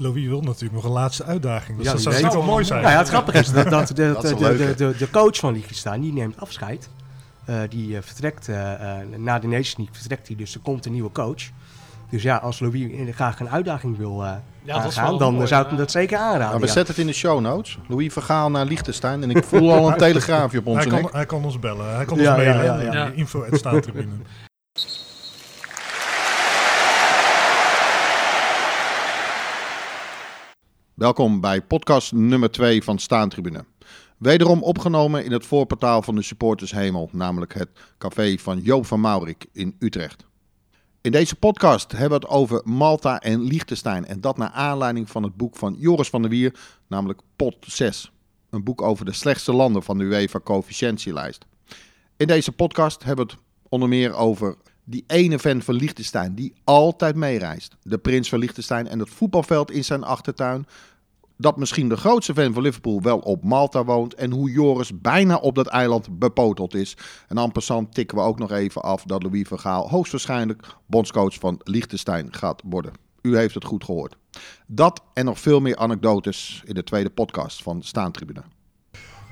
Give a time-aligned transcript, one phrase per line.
[0.00, 1.76] Louis wil natuurlijk nog een laatste uitdaging.
[1.78, 2.80] Dus Ja, dat zou wel mooi zijn.
[2.82, 6.00] Nou ja, het grappige is dat, dat de, de, Dat is de, coach van Liechtenstein,
[6.00, 6.88] die neemt afscheid.
[7.44, 8.56] Eh, die eh, vertrekt eh,
[9.16, 11.42] na de Nations League vertrekt hij, dus er komt een nieuwe coach.
[12.10, 14.32] Dus ja, als Louis graag een uitdaging wil eh
[14.62, 15.82] dat is aangaan, dan mooi, zou ik hem ja.
[15.82, 16.46] dat zeker aanraden.
[16.46, 16.72] Nou, we ja.
[16.72, 17.78] zetten het in de show notes.
[17.88, 19.22] Louis Vergaal naar Liechtenstein.
[19.22, 21.12] En ik voel al een telegraafje op Hij onze kan, nek.
[21.12, 21.94] hij kan ons bellen.
[21.94, 22.64] Hij kan Ja, ons ja, mailen.
[22.64, 22.92] ja, ja.
[22.92, 23.10] Ja.
[23.14, 23.62] Info at
[31.00, 33.64] Welkom bij podcast nummer 2 van Staantribune.
[34.18, 37.68] Wederom opgenomen in het voorportaal van de supporters Hemel, namelijk het
[37.98, 40.26] café van Joop van Maurik in Utrecht.
[41.00, 45.22] In deze podcast hebben we het over Malta en Liechtenstein en dat naar aanleiding van
[45.22, 46.54] het boek van Joris van der Wier,
[46.86, 48.12] namelijk Pot 6.
[48.50, 51.46] Een boek over de slechtste landen van de UEFA coëfficiëntielijst.
[52.16, 56.54] In deze podcast hebben we het onder meer over die ene fan van Liechtenstein die
[56.64, 57.76] altijd meereist.
[57.82, 60.66] De prins van Liechtenstein en het voetbalveld in zijn achtertuin.
[61.36, 64.14] Dat misschien de grootste fan van Liverpool wel op Malta woont.
[64.14, 66.96] En hoe Joris bijna op dat eiland bepoteld is.
[67.28, 71.34] En en passant tikken we ook nog even af dat Louis van Gaal hoogstwaarschijnlijk bondscoach
[71.34, 72.92] van Liechtenstein gaat worden.
[73.22, 74.16] U heeft het goed gehoord.
[74.66, 78.42] Dat en nog veel meer anekdotes in de tweede podcast van Staantribune.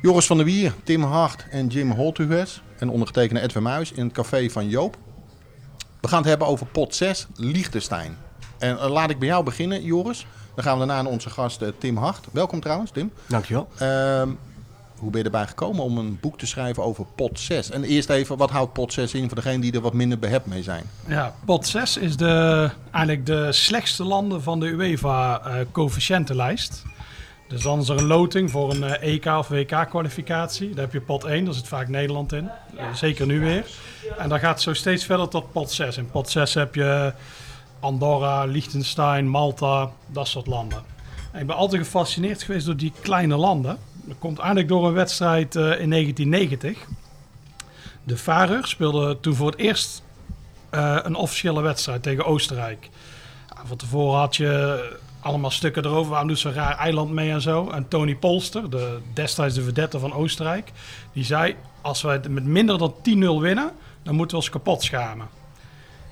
[0.03, 4.12] Joris van der Wier, Tim Hart en Jim Holthuis en ondergetekende Edwin Muis in het
[4.12, 4.98] café van Joop.
[6.01, 8.17] We gaan het hebben over pot 6, Liechtenstein.
[8.59, 10.27] En eh, laat ik bij jou beginnen, Joris.
[10.55, 12.27] Dan gaan we daarna naar onze gast eh, Tim Hart.
[12.33, 13.13] Welkom trouwens, Tim.
[13.27, 13.69] Dankjewel.
[13.79, 14.29] Ehm,
[14.99, 17.71] hoe ben je erbij gekomen om een boek te schrijven over pot 6?
[17.71, 20.47] En eerst even, wat houdt pot 6 in voor degenen die er wat minder behept
[20.47, 20.85] mee zijn?
[21.07, 26.83] Ja, pot 6 is de, eigenlijk de slechtste landen van de UEFA eh coëfficiëntenlijst.
[27.49, 30.69] Dus dan is er een loting voor een eh, EK of WK-kwalificatie.
[30.69, 32.51] Daar heb je pot 1, daar zit vaak Nederland in.
[32.77, 33.67] Eh, zeker nu weer.
[34.19, 35.97] En dan gaat het zo steeds verder tot pot 6.
[35.97, 37.13] In pot 6 heb je
[37.81, 40.83] Andorra, Liechtenstein, Malta, dat soort landen.
[41.33, 43.79] En ik ben altijd gefascineerd geweest door die kleine landen.
[44.05, 46.87] Dat komt eigenlijk door een wedstrijd eh, in 1990.
[48.05, 50.03] De Farer speelde toen voor het eerst
[50.70, 52.89] een officiële wedstrijd tegen Oostenrijk.
[53.64, 54.83] Van tevoren had je
[55.28, 56.11] allemaal stukken erover.
[56.11, 57.70] Waarom doet zo'n raar eiland mee en zo?
[57.70, 60.72] En Tony Polster, de, destijds de vedette van Oostenrijk,
[61.12, 62.98] die zei: Als wij met minder dan 10-0
[63.40, 63.70] winnen,
[64.02, 65.28] dan moeten we ons kapot schamen.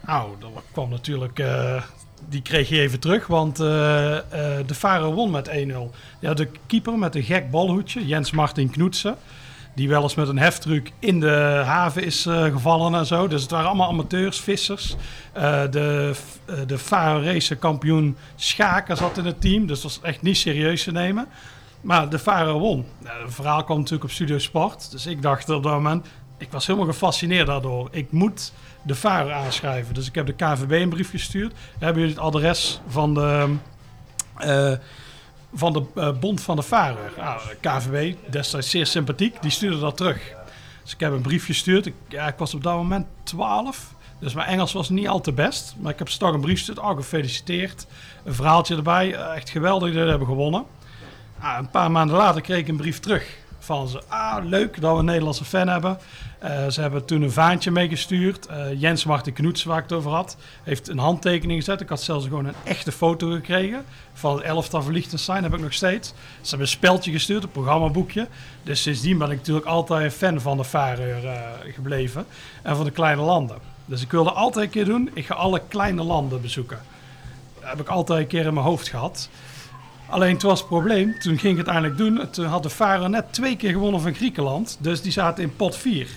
[0.07, 1.39] Nou, dat kwam natuurlijk.
[1.39, 1.83] eh,
[2.29, 5.53] die kreeg je even terug, want eh, eh, de Faro won met 1-0.
[6.21, 9.17] Ja, de keeper met een gek balhoedje, Jens Martin Knoetsen.
[9.77, 13.29] Die wel eens met een heftruck in de haven is eh, gevallen en zo.
[13.29, 14.97] Dus het waren allemaal amateurs, vissers.
[15.33, 16.15] Eh, de
[16.51, 19.67] uh, de Faroese kampioen Schaken zat in het team.
[19.67, 21.27] Dus dat was echt niet serieus te nemen.
[21.81, 22.87] Maar de Faro won.
[22.99, 24.91] Nou, het verhaal kwam natuurlijk op Studio Sport.
[24.91, 26.07] Dus ik dacht op dat moment...
[26.39, 27.89] Ik was helemaal gefascineerd daardoor.
[27.91, 29.95] Ik moet de Faro aanschrijven.
[29.95, 31.55] Dus ik heb de KVB een brief gestuurd.
[31.79, 33.57] Hebben jullie het adres van de...
[35.57, 37.13] van de eh, Bond van de Varer.
[37.17, 40.35] Nou, KVB, destijds zeer sympathiek, die stuurde dat terug.
[40.83, 41.87] Dus ik heb een brief gestuurd.
[41.87, 43.95] Ik, ja, ik was op dat moment 12.
[44.19, 45.75] Dus mijn Engels was niet al te best.
[45.79, 46.79] Maar ik heb ze toch een brief gestuurd.
[46.79, 47.87] Oh, gefeliciteerd.
[48.25, 49.15] Een verhaaltje erbij.
[49.15, 50.65] Eh, echt geweldig dat jullie hebben gewonnen.
[51.39, 53.37] Ah, een paar maanden later kreeg ik een brief terug.
[53.67, 55.99] Van ze, ah, leuk dat we een Nederlandse fan hebben.
[56.45, 58.49] Uh, ze hebben toen een vaantje meegestuurd.
[58.51, 61.81] Uh, Jens Martin Knoets, waar ik het over had, heeft een handtekening gezet.
[61.81, 65.73] Ik had zelfs gewoon een echte foto gekregen van het elftal van heb ik nog
[65.73, 66.09] steeds.
[66.09, 68.29] Ze hebben een speldje gestuurd, een programmaboekje.
[68.63, 71.33] Dus sindsdien ben ik natuurlijk altijd een fan van de Farer uh,
[71.75, 72.27] gebleven.
[72.63, 73.59] En van de kleine landen.
[73.85, 76.79] Dus ik wilde altijd een keer doen, ik ga alle kleine landen bezoeken.
[77.61, 79.29] Dat heb ik altijd een keer in mijn hoofd gehad.
[80.09, 82.31] Alleen toen was het probleem, toen ging ik het eindelijk doen.
[82.31, 84.77] Toen had de Farer net twee keer gewonnen van Griekenland.
[84.81, 86.09] Dus die zaten in pot 4.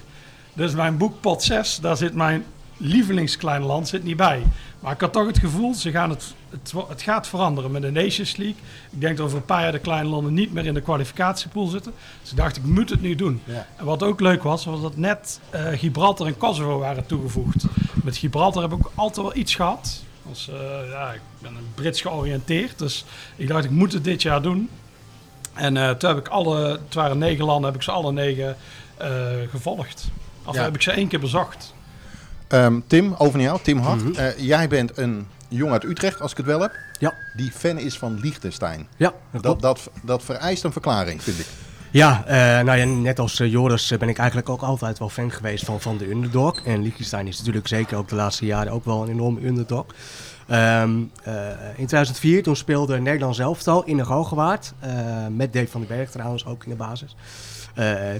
[0.53, 2.45] Dus mijn boek pot 6, daar zit mijn
[2.77, 4.43] lievelingskleine land zit niet bij.
[4.79, 7.91] Maar ik had toch het gevoel, ze gaan het, het, het gaat veranderen met de
[7.91, 8.55] Nations League.
[8.89, 11.67] Ik denk dat over een paar jaar de kleine landen niet meer in de kwalificatiepool
[11.67, 11.93] zitten.
[12.21, 13.41] Dus ik dacht, ik moet het nu doen.
[13.43, 13.67] Ja.
[13.75, 17.65] En wat ook leuk was, was dat net uh, Gibraltar en Kosovo waren toegevoegd.
[18.03, 20.03] Met Gibraltar heb ik ook altijd wel iets gehad.
[20.29, 24.21] Dus, uh, ja, ik ben een Brits georiënteerd, dus ik dacht, ik moet het dit
[24.21, 24.69] jaar doen.
[25.53, 28.57] En uh, toen heb ik alle, het waren negen landen, heb ik ze alle negen
[29.49, 30.07] gevolgd.
[30.45, 30.63] Of ja.
[30.63, 31.73] heb ik ze één keer bezocht.
[32.49, 33.59] Um, Tim, over naar jou.
[33.61, 34.03] Tim Hart.
[34.03, 34.25] Mm -hmm.
[34.25, 36.71] uh, jij bent een jongen uit Utrecht, als ik het wel heb.
[36.99, 37.13] Ja.
[37.35, 38.87] Die fan is van Liechtenstein.
[38.97, 41.47] Ja, dat, dat, dat, dat vereist een verklaring, vind ik.
[41.91, 45.31] Ja, uh, nou ja, net als uh, Joris ben ik eigenlijk ook altijd wel fan
[45.31, 46.65] geweest van, van de underdog.
[46.65, 49.85] En Liechtenstein is natuurlijk zeker ook de laatste jaren ook wel een enorme underdog.
[50.51, 51.11] Um,
[51.75, 54.73] in 2004 toen speelde Nederland elftal in de Galgenwaard.
[55.29, 57.15] met Dave van den Berg trouwens ook in de basis.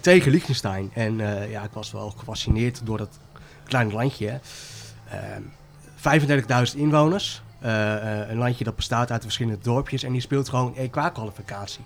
[0.02, 0.92] tegen Liechtenstein.
[0.94, 1.18] En
[1.50, 3.20] ja, ik was wel gefascineerd door dat
[3.66, 4.40] klein landje.
[5.14, 7.42] Uh, 35.000 inwoners.
[7.60, 11.84] Eh, eh, een landje dat bestaat uit verschillende dorpjes en die speelt gewoon EK-kwalificatie.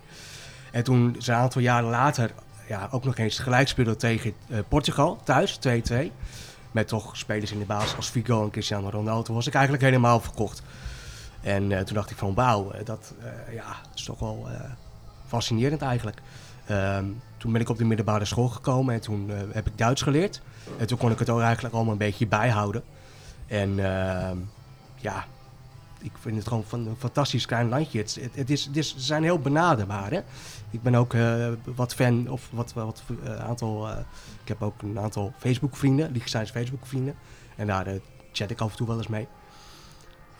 [0.74, 2.32] En toen ze een aantal jaren later
[2.68, 5.60] ja, ook nog eens gelijk speelde tegen eh, Portugal thuis,
[5.92, 5.96] 2-2.
[6.72, 10.20] Met toch spelers in de basis als Figo en Cristiano Ronaldo, was ik eigenlijk helemaal
[10.20, 10.62] verkocht.
[11.42, 13.14] En eh, toen dacht ik van wauw, eh, dat
[13.52, 14.48] ja, is toch wel
[15.28, 16.22] fascinerend eigenlijk.
[16.66, 17.06] Ehm,
[17.38, 20.42] toen ben ik op de middelbare school gekomen en toen heb ik Duits geleerd.
[20.78, 22.84] En toen kon ik het ook eigenlijk allemaal een beetje bijhouden.
[23.48, 24.38] En ehm,
[24.96, 25.26] ja,
[26.04, 28.00] ik vind het gewoon van een fantastisch klein landje.
[28.00, 30.12] Het, het, is, ze zijn heel benaderbaar.
[30.12, 30.22] Hè?
[30.70, 33.90] Ik ben ook eh, wat fan, of wat, wat eh, aantal.
[33.90, 33.98] eh,
[34.42, 37.16] ik heb ook een aantal Facebook-vrienden, Liechtensteins Facebook-vrienden.
[37.56, 37.88] En daar
[38.32, 39.28] chat ik af en toe wel eens mee.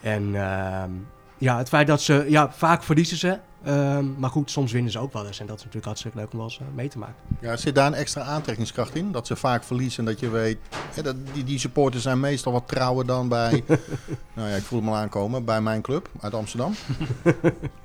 [0.00, 0.90] En ehm,
[1.38, 3.38] ja, het feit dat ze, ja, vaak verliezen ze.
[3.64, 5.40] Ehm, maar goed, soms winnen ze ook wel eens.
[5.40, 7.14] En dat is natuurlijk hartstikke leuk om wel eens eh, mee te maken.
[7.40, 9.12] Ja, zit daar een extra aantrekkingskracht in?
[9.12, 10.58] Dat ze vaak verliezen en dat je weet...
[10.94, 13.64] hè, dat, die, die supporters zijn meestal wat trouwer dan bij...
[14.34, 15.44] nou ja, ik voel hem al aankomen.
[15.44, 16.74] Bij mijn club uit Amsterdam.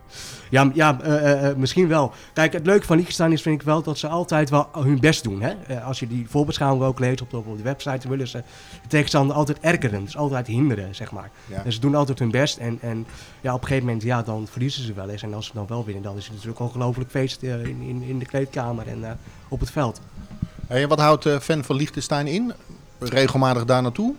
[0.50, 2.12] Ja, ja eh, eh, misschien wel.
[2.34, 5.24] Kijk, het leuke van Liechtenstein is, vind ik wel, dat ze altijd wel hun best
[5.24, 5.42] doen.
[5.42, 5.82] Hè?
[5.82, 8.38] Als je die voorbeschouwing ook leest op de, op de website, willen ze
[8.82, 10.04] de tegenstander altijd ergeren.
[10.04, 11.30] Dus altijd hinderen, zeg maar.
[11.46, 11.64] Ja.
[11.64, 12.58] En ze doen altijd hun best.
[12.58, 13.06] En, en
[13.42, 15.24] ja, op een gegeven moment, ja, dan verliezen ze wel eens.
[15.24, 18.02] En als ze dan wel winnen, dan is het natuurlijk ongelooflijk feest eh, in, in,
[18.02, 19.12] in de kleedkamer en eh,
[19.48, 20.02] op het veld.
[20.68, 22.54] Hey, en wat houdt eh, fan van Liechtenstein in?
[23.00, 24.14] Regelmatig daar naartoe?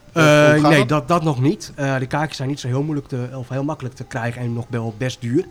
[0.62, 1.72] Nee, dat, dat nog niet.
[1.76, 4.66] De kaartjes zijn niet zo heel moeilijk te, of heel makkelijk te krijgen en nog
[4.68, 5.46] wel best duur.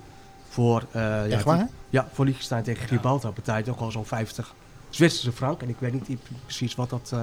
[0.49, 1.69] Voor, eh, ja, waar?
[1.89, 4.53] Ja, voor Liechtenstein tegen Gibraltar betaalt ook al zo'n 50
[4.89, 5.61] Zwitserse frank.
[5.61, 7.13] En ik weet niet precies wat dat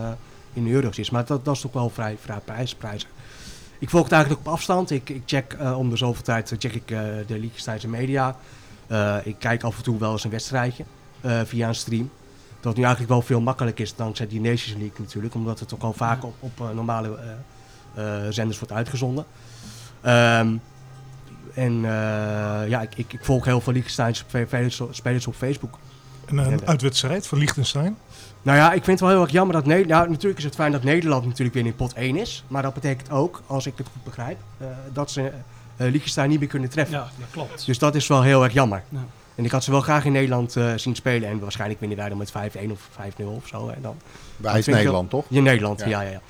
[0.52, 1.10] in euro's is.
[1.10, 3.08] Maar dat, dat is toch wel vrij, vrij prijs, prijzig.
[3.78, 4.90] Ik volg het eigenlijk op afstand.
[4.90, 6.88] Ik, ik check om de zoveel tijd check ik,
[7.26, 8.36] de Liechtensteinse media.
[8.86, 10.84] Eh, ik kijk af en toe wel eens een wedstrijdje
[11.20, 12.10] eh, via een stream.
[12.60, 15.34] Dat nu eigenlijk wel veel makkelijker is dankzij die Nations League natuurlijk.
[15.34, 17.18] Omdat het ook al vaak op, op eh, normale
[18.30, 19.24] zenders wordt uitgezonden.
[20.00, 20.56] Ehm,
[21.54, 21.80] en
[22.68, 24.24] ja, ik, ik, ik volg heel veel Liechtensteinse
[24.90, 25.78] spelers, op Facebook.
[26.26, 27.96] En een uitwedstrijd van Liechtenstein.
[28.42, 30.04] Nou ja, ik vind het wel heel erg jammer dat Nederland...
[30.04, 32.44] Ja, natuurlijk is het fijn dat Nederland natuurlijk weer in pot 1 is.
[32.48, 34.38] Maar dat betekent ook, als ik het goed begrijp,
[34.92, 35.32] dat ze
[35.76, 36.96] eh Liechtenstein niet meer kunnen treffen.
[36.96, 37.66] Ja, dat klopt.
[37.66, 38.82] Dus dat is wel heel erg jammer.
[38.88, 39.04] Ja.
[39.34, 41.28] En ik had ze wel graag in Nederland eh, zien spelen.
[41.28, 42.88] En waarschijnlijk winnen wij dan met 5-1 of
[43.20, 43.68] 5-0 of zo.
[43.68, 43.96] En dan,
[44.36, 45.24] Wij is Nederland, toch?
[45.28, 45.86] in Nederland, Ja.
[45.86, 46.20] ja, ja, ja.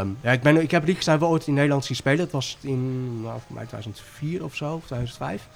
[0.00, 2.18] Ehm, ja ik, ben, ik heb Liechtenstein wel ooit in Nederland zien spelen.
[2.18, 5.48] Dat was in nou, voor mij 2004 of zo, of 2005.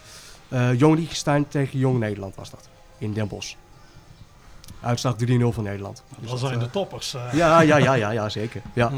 [0.49, 2.69] Eh, jong Liechtenstein tegen Jong Nederland was dat.
[2.99, 3.55] In Den Bosch.
[4.81, 6.03] Uitslag 3-0 van Nederland.
[6.19, 7.15] Dus dat zijn eh, de toppers.
[7.15, 7.23] eh.
[7.33, 8.63] ja, ja, ja, ja, ja, zeker.
[8.75, 8.93] Ja.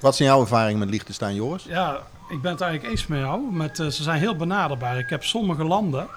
[0.00, 1.64] Wat zijn jouw ervaringen met Liechtenstein, Joris?
[1.64, 3.52] Ja, ik ben het eigenlijk eens met jou.
[3.52, 4.98] Met, eh, ze zijn heel benaderbaar.
[4.98, 6.08] Ik heb sommige landen,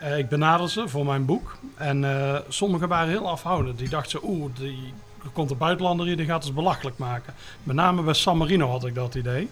[0.00, 1.56] eh, ik benader ze voor mijn boek.
[1.76, 3.78] En eh sommige waren heel afhoudend.
[3.78, 4.92] Die dachten, ze, oeh, die,
[5.22, 7.34] er komt een buitenlander hier, die gaat ons belachelijk maken.
[7.62, 9.50] Met name bij San Marino had ik dat idee.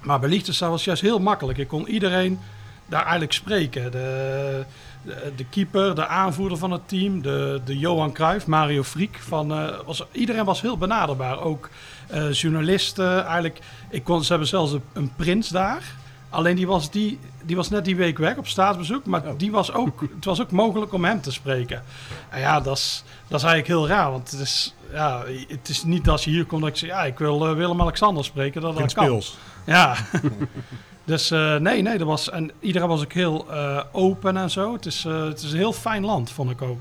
[0.00, 1.58] Maar bij Liechtenstein was het juist heel makkelijk.
[1.58, 2.40] Ik kon iedereen
[2.86, 3.92] daar eigenlijk spreken.
[3.92, 4.64] De,
[5.02, 9.18] de, de keeper, de aanvoerder van het team, de, de Johan Cruijff, Mario Friek.
[9.20, 11.40] Van, eh, was, iedereen was heel benaderbaar.
[11.40, 11.70] Ook
[12.06, 13.24] eh, journalisten.
[13.24, 13.58] Eigenlijk,
[13.90, 15.82] ik kon, ze hebben zelfs een, een prins daar.
[16.30, 19.06] Alleen die was, die, die was net die week weg op staatsbezoek.
[19.06, 21.82] Maar die was ook, het was ook mogelijk om hem te spreken.
[22.28, 24.10] En ja, dat is, dat is eigenlijk heel raar.
[24.10, 26.88] Want het is, ja, het is niet als je hier komt dat ik zeg...
[26.88, 28.60] Ja, ik wil eh, Willem-Alexander spreken.
[28.60, 29.22] Dat, dat kan.
[29.64, 29.96] Ja.
[31.04, 32.30] dus eh, nee, nee, dat was...
[32.30, 34.72] En iedereen was ook heel eh, open en zo.
[34.72, 36.80] Het is, eh, het is een heel fijn land, vond ik ook.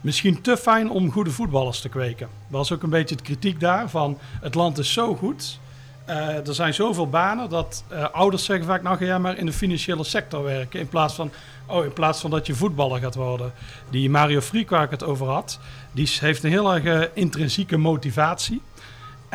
[0.00, 2.28] Misschien te fijn om goede voetballers te kweken.
[2.48, 4.18] Dat was ook een beetje het kritiek daar van...
[4.40, 5.58] Het land is zo goed...
[6.06, 8.82] er zijn zoveel banen dat ouders zeggen vaak...
[8.82, 10.80] nou ga jij maar in de financiële sector werken...
[10.80, 11.30] in plaats van,
[11.66, 13.52] oh, in plaats van dat je voetballer gaat worden.
[13.90, 15.58] Die Mario Friek, waar ik het over had...
[15.92, 18.62] die heeft een heel erg intrinsieke motivatie...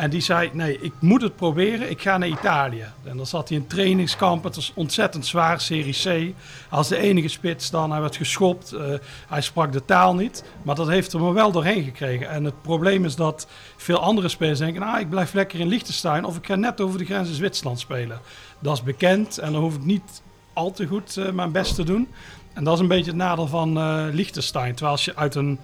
[0.00, 2.84] En die zei, nee, ik moet het proberen, ik ga naar Italië.
[3.04, 6.34] En dan zat hij in trainingskamp, het was ontzettend zwaar, Serie C.
[6.70, 8.84] Als de enige spits dan, hij werd geschopt, eh,
[9.28, 10.44] hij sprak de taal niet.
[10.62, 12.28] Maar dat heeft hem er wel doorheen gekregen.
[12.30, 16.24] En het probleem is dat veel andere spelers denken, nou, ik blijf lekker in Liechtenstein...
[16.24, 18.20] of ik ga net over de grens in Zwitserland spelen.
[18.58, 21.84] Dat is bekend en dan hoef ik niet al te goed eh, mijn best te
[21.84, 22.08] doen.
[22.52, 24.70] En dat is een beetje het nadeel van eh Liechtenstein.
[24.70, 25.58] Terwijl als je uit een,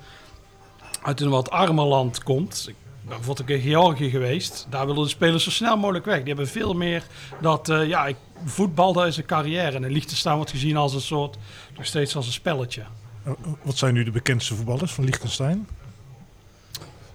[1.02, 2.68] uit een wat armer land komt...
[3.06, 4.66] Ik bijvoorbeeld ook in Georgië geweest.
[4.70, 6.16] Daar willen de spelers zo snel mogelijk weg.
[6.16, 7.02] Die hebben veel meer
[7.40, 9.76] dat, eh, ja, ik, voetbal dat is een carrière.
[9.76, 11.36] En in Liechtenstein wordt gezien als een soort,
[11.76, 12.82] nog steeds als een spelletje.
[13.24, 13.32] Eh,
[13.62, 15.68] Wat zijn nu de bekendste voetballers van Liechtenstein?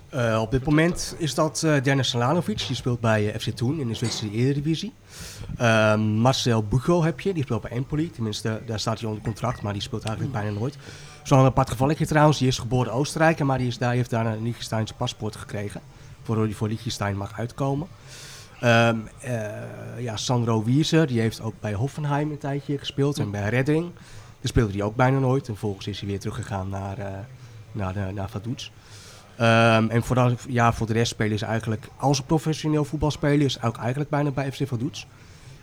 [0.09, 3.87] Eh, op dit moment is dat eh Dennis Salanovic, die speelt bij FC Thun in
[3.87, 4.93] de Zwitserse Eredivisie.
[5.57, 8.11] Ehm Marcel Bugo heb je, die speelt bij Empoli.
[8.11, 10.77] Tenminste, daar staat hij onder contract, maar die speelt eigenlijk bijna nooit.
[11.23, 14.43] Zo'n apart gevalletje trouwens, die is geboren Oostenrijker, maar die, is daar, heeft daar een
[14.43, 15.81] Liechtensteinse paspoort gekregen.
[16.25, 17.87] Waardoor hij voor Liechtenstein mag uitkomen.
[18.59, 19.41] Ehm, eh,
[19.97, 23.91] ja, Sandro Wieser, die heeft ook bij Hoffenheim een tijdje gespeeld en bij Redding.
[23.93, 25.47] Daar speelde hij ook bijna nooit.
[25.47, 27.05] En volgens is hij weer teruggegaan naar, uh,
[27.71, 28.69] naar, naar Vaduz.
[29.39, 33.45] Um, en voor ja, voor de rest spelen ze eigenlijk, als een professioneel voetbal spelen,
[33.45, 35.05] is ook eigenlijk bijna bij FC Vaduz.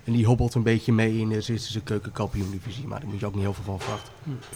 [0.09, 3.35] En die hobbelt een beetje mee in de Zwitserse keukenkampioen-divisie, maar daar moet je ook
[3.35, 4.12] niet heel veel van verwachten.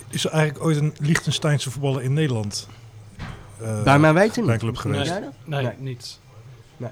[0.08, 2.68] Is er eigenlijk ooit een Liechtensteinse voetballer in Nederland?
[3.62, 4.58] Uh, bij mijn weten niet.
[4.58, 5.10] club geweest?
[5.10, 5.72] Nee, nee, nee.
[5.78, 6.18] niet.
[6.76, 6.90] Nee.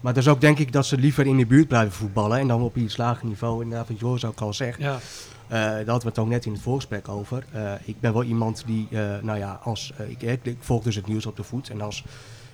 [0.00, 2.48] Maar dat is ook denk ik dat ze liever in de buurt blijven voetballen en
[2.48, 4.78] dan op iets lager niveau, inderdaad wat Joris ook al zegt.
[4.78, 4.94] Ja.
[4.94, 5.00] Uh,
[5.48, 7.44] daar hadden we het ook net in het voorgesprek over.
[7.54, 11.06] Uh, ik ben wel iemand die, uh, nou ja, als, ik, ik, volg dus het
[11.06, 11.70] nieuws op de voet.
[11.70, 12.04] En als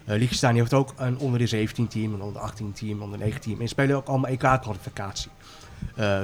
[0.05, 3.51] uh, Liechtenstein heeft ook een onder de 17 team, een onder 18 team, onder 19
[3.51, 3.61] team.
[3.61, 5.31] En spelen ook allemaal EK-kwalificatie.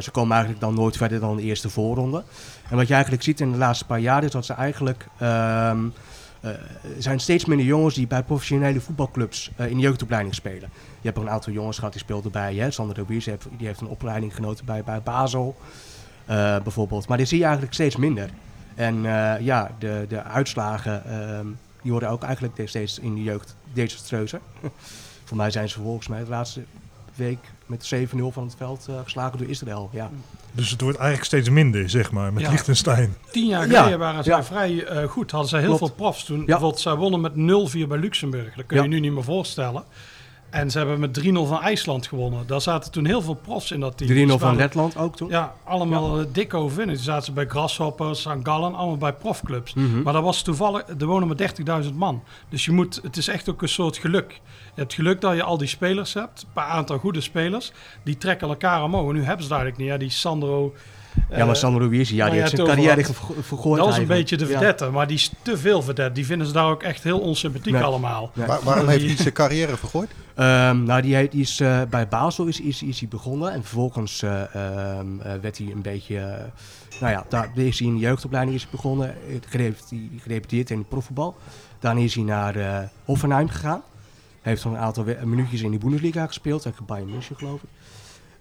[0.01, 2.25] ze komen eigenlijk dan nooit verder dan de eerste voorronde.
[2.71, 5.07] En wat je eigenlijk ziet in de laatste paar jaar is dat ze eigenlijk...
[5.23, 5.73] Uh,
[6.99, 10.69] zijn steeds minder jongens die bij professionele voetbalclubs in de jeugdopleiding spelen.
[11.01, 13.67] Je hebt ook een aantal jongens gehad die speelden bij, hè, Sander de Biers, die
[13.67, 15.57] heeft een opleiding genoten bij, bij Basel.
[16.63, 17.09] Bijvoorbeeld.
[17.09, 18.31] Maar die zie je eigenlijk steeds minder.
[18.75, 19.03] En
[19.41, 24.41] ja, de, de uitslagen uh, die worden ook eigenlijk steeds in de jeugd desastreuzer.
[25.25, 26.63] Voor mij zijn ze volgens mij de laatste
[27.15, 27.99] week met 7-0
[28.31, 29.91] van het veld geslagen door Israël.
[29.93, 30.11] Ja.
[30.53, 32.51] Dus het wordt eigenlijk steeds minder, zeg maar, met ja.
[32.51, 33.17] Liechtenstein.
[33.31, 33.97] Tien jaar geleden ja.
[33.97, 34.45] waren ze ja.
[34.45, 35.31] vrij goed.
[35.31, 35.79] Hadden ze heel Klopt.
[35.81, 36.45] veel profs toen.
[36.45, 38.55] Bijvoorbeeld, zij wonnen met 0-4 bij Luxemburg.
[38.55, 39.85] Dat kun je nu niet meer voorstellen.
[40.51, 42.47] En ze hebben met 3-0 van IJsland gewonnen.
[42.47, 44.31] Daar zaten toen heel veel profs in dat team.
[44.31, 45.29] 3-0 van Letland ook toen?
[45.29, 46.27] Ja, allemaal ja.
[46.33, 46.97] dik overwinning.
[46.97, 48.29] Toen zaten ze bij Grasshoppers, St.
[48.43, 49.75] Gallen, allemaal bij profclubs.
[49.75, 50.03] Mm -hmm.
[50.03, 52.23] Maar dat was toevallig, er wonen maar 30.000 man.
[52.49, 54.41] Dus je moet, het is echt ook een soort geluk.
[54.75, 57.73] Je hebt geluk dat je al die spelers hebt, een paar aantal goede spelers.
[58.03, 59.09] Die trekken elkaar omhoog.
[59.09, 59.91] En nu hebben ze eigenlijk niet.
[59.91, 60.75] Ja, die Sandro...
[61.31, 63.05] Ja, maar Sandro Wiesi, ja, die heeft zijn carrière
[63.41, 63.81] vergooid.
[63.81, 64.91] Dat is een beetje de verdette, ja.
[64.91, 66.13] maar die is te veel verdette.
[66.13, 67.83] Die vinden ze daar ook echt heel onsympathiek nee.
[67.83, 68.31] allemaal.
[68.35, 68.47] Nee.
[68.47, 70.11] Waar, waarom heeft hij zijn carrière vergooid?
[70.11, 74.23] Um, nou, die, die is, uh, bij Basel is, is, is hij begonnen en vervolgens
[74.23, 74.43] uh,
[74.99, 76.51] um, uh, werd hij een beetje...
[77.01, 79.15] nou ja, daar is hij in de jeugdopleiding is begonnen,
[80.19, 81.37] gerepeteerd in het profvoetbal.
[81.79, 83.83] Daarna is hij naar Hoffenheim gegaan.
[84.43, 87.69] Hij heeft een aantal minuutjes in de Bundesliga gespeeld, tegen Bayern München geloof ik.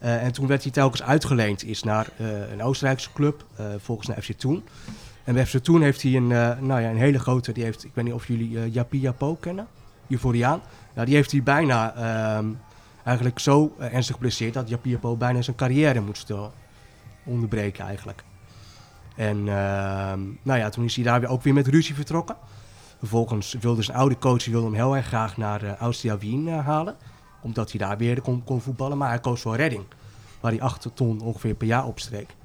[0.04, 4.08] Uh, en toen werd hij telkens uitgeleend is naar uh, een Oostenrijkse club, uh, volgens
[4.08, 4.64] naar FC Toen.
[5.24, 7.92] En bij FC Toen heeft hij een, nou ja, een hele grote, die heeft, ik
[7.94, 9.68] weet niet of jullie uh, Japi Japo kennen,
[10.08, 10.62] Ivoriaan.
[10.94, 12.46] Nou, die heeft hij bijna ehm,
[13.04, 16.32] eigenlijk zo ernstig geblesseerd dat Japi Japo bijna zijn carrière moest
[17.24, 18.24] onderbreken eigenlijk.
[19.16, 22.36] En ehm, nou ja, toen is hij daar weer ook weer met ruzie vertrokken.
[23.00, 26.96] Vervolgens wilde zijn oude coach wilde hem heel erg graag naar Austria Wien halen
[27.42, 28.98] omdat hij daar weer kon, kon voetballen.
[28.98, 29.84] Maar hij koos voor redding.
[30.40, 32.36] Waar hij 8 ton ongeveer per jaar opstreek.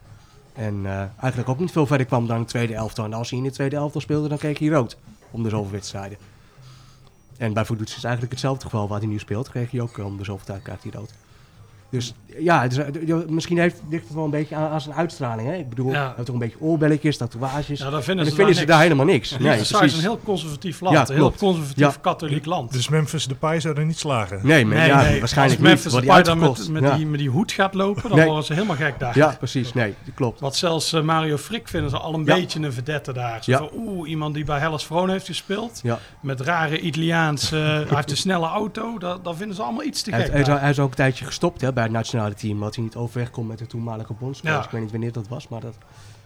[0.53, 3.05] En uh, eigenlijk ook niet veel verder kwam dan de tweede elftal.
[3.05, 4.97] En als hij in de tweede elftal speelde, dan kreeg hij rood.
[5.31, 6.19] Om de zoveel wedstrijden.
[7.37, 9.49] En bij Voetbal is eigenlijk hetzelfde geval waar hij nu speelt.
[9.49, 11.13] Kreeg hij ook om de zoveel tijd rood.
[11.91, 12.79] Dus ja, dus,
[13.29, 15.49] misschien heeft, ligt het wel een beetje aan, aan zijn uitstraling.
[15.49, 15.55] Hè?
[15.55, 15.99] Ik bedoel, ja.
[15.99, 17.79] hij heeft toch een beetje oorbelletjes, tatoeages.
[17.79, 19.38] Ja, dan vinden, en dan vinden ze daar helemaal niks.
[19.38, 20.97] Nee het is een heel conservatief land.
[20.97, 22.73] Ja, een heel conservatief katholiek land.
[22.73, 24.41] Dus Memphis Depay zou er niet slagen?
[24.43, 25.19] Nee, maar, nee, ja, nee.
[25.19, 28.45] waarschijnlijk Als Memphis Depay dan met, met, die, met die hoed gaat lopen, dan worden
[28.45, 29.19] ze helemaal gek daar.
[29.19, 29.73] Ja, precies.
[29.73, 30.41] Nee, dat klopt.
[30.41, 33.45] Wat zelfs uh, Mario Frick vinden ze al een beetje een verdette daar.
[33.45, 35.83] Zo van, oeh, iemand die bij Hellas Vroon heeft gespeeld.
[36.21, 37.57] Met rare Italiaanse...
[37.57, 38.99] hij heeft een snelle auto.
[38.99, 41.93] Dat vinden ze allemaal iets te gek Hij is ook een tijdje gestopt bij het
[41.93, 44.53] nationale team omdat hij niet overweg kon met de toenmalige bondscoach.
[44.53, 44.64] Ja.
[44.64, 45.76] Ik weet niet wanneer dat was, maar dat...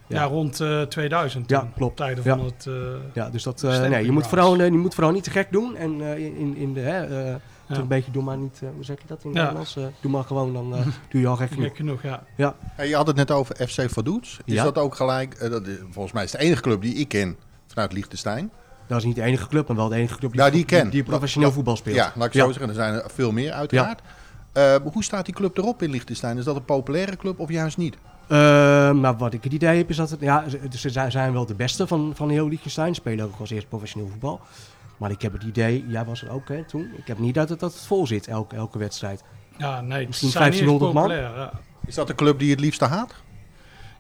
[0.06, 1.50] Ja, ja rond uh, 2000.
[1.50, 1.96] Ja, klopt.
[1.96, 2.36] Tijden ja.
[2.36, 2.66] van het.
[2.68, 2.74] Uh,
[3.14, 3.62] ja, dus dat.
[3.62, 5.76] Uh, nee, je moet, vooral, je moet vooral niet te gek doen.
[5.76, 6.80] En in, in de.
[6.80, 7.40] Hè, ja.
[7.66, 8.60] een beetje, doe maar niet.
[8.74, 9.74] hoe zeg je dat in het Nederlands?
[10.00, 10.70] doe maar gewoon, dan
[11.10, 11.66] doe je al gek genoeg.
[11.66, 12.22] Gek genoeg, ja.
[12.36, 12.54] ja.
[12.60, 14.38] Hey, je had het net over FC Vaduz.
[14.44, 15.50] Is dat ook gelijk.
[15.50, 17.36] dat, volgens mij is het de enige club die ik ken
[17.66, 18.50] vanuit Liechtenstein.
[18.86, 21.02] Dat is niet de enige club, maar wel de enige club die, die, die, die
[21.02, 21.96] professioneel voetbal speelt.
[21.96, 22.68] Ja, laat ik zo zeggen.
[22.68, 24.00] Er zijn er veel meer, uiteraard.
[24.58, 26.38] Uh, hoe staat die club erop in Liechtenstein?
[26.38, 27.94] Is dat een populaire club of juist niet?
[28.28, 28.38] Uh,
[28.90, 31.86] nou, wat ik het idee heb is dat het, ja, ze zijn wel de beste
[31.86, 32.94] van, van heel Liechtenstein.
[32.94, 34.40] Spelen ook als eerst professioneel voetbal.
[34.96, 36.90] Maar ik heb het idee, jij was er ook hè, toen.
[36.96, 39.24] Ik heb niet dat het, dat het vol zit, elke, elke wedstrijd.
[39.56, 41.10] Ja, nee, Misschien 1500 man.
[41.10, 41.50] Ja.
[41.86, 43.14] Is dat de club die je het liefste haat?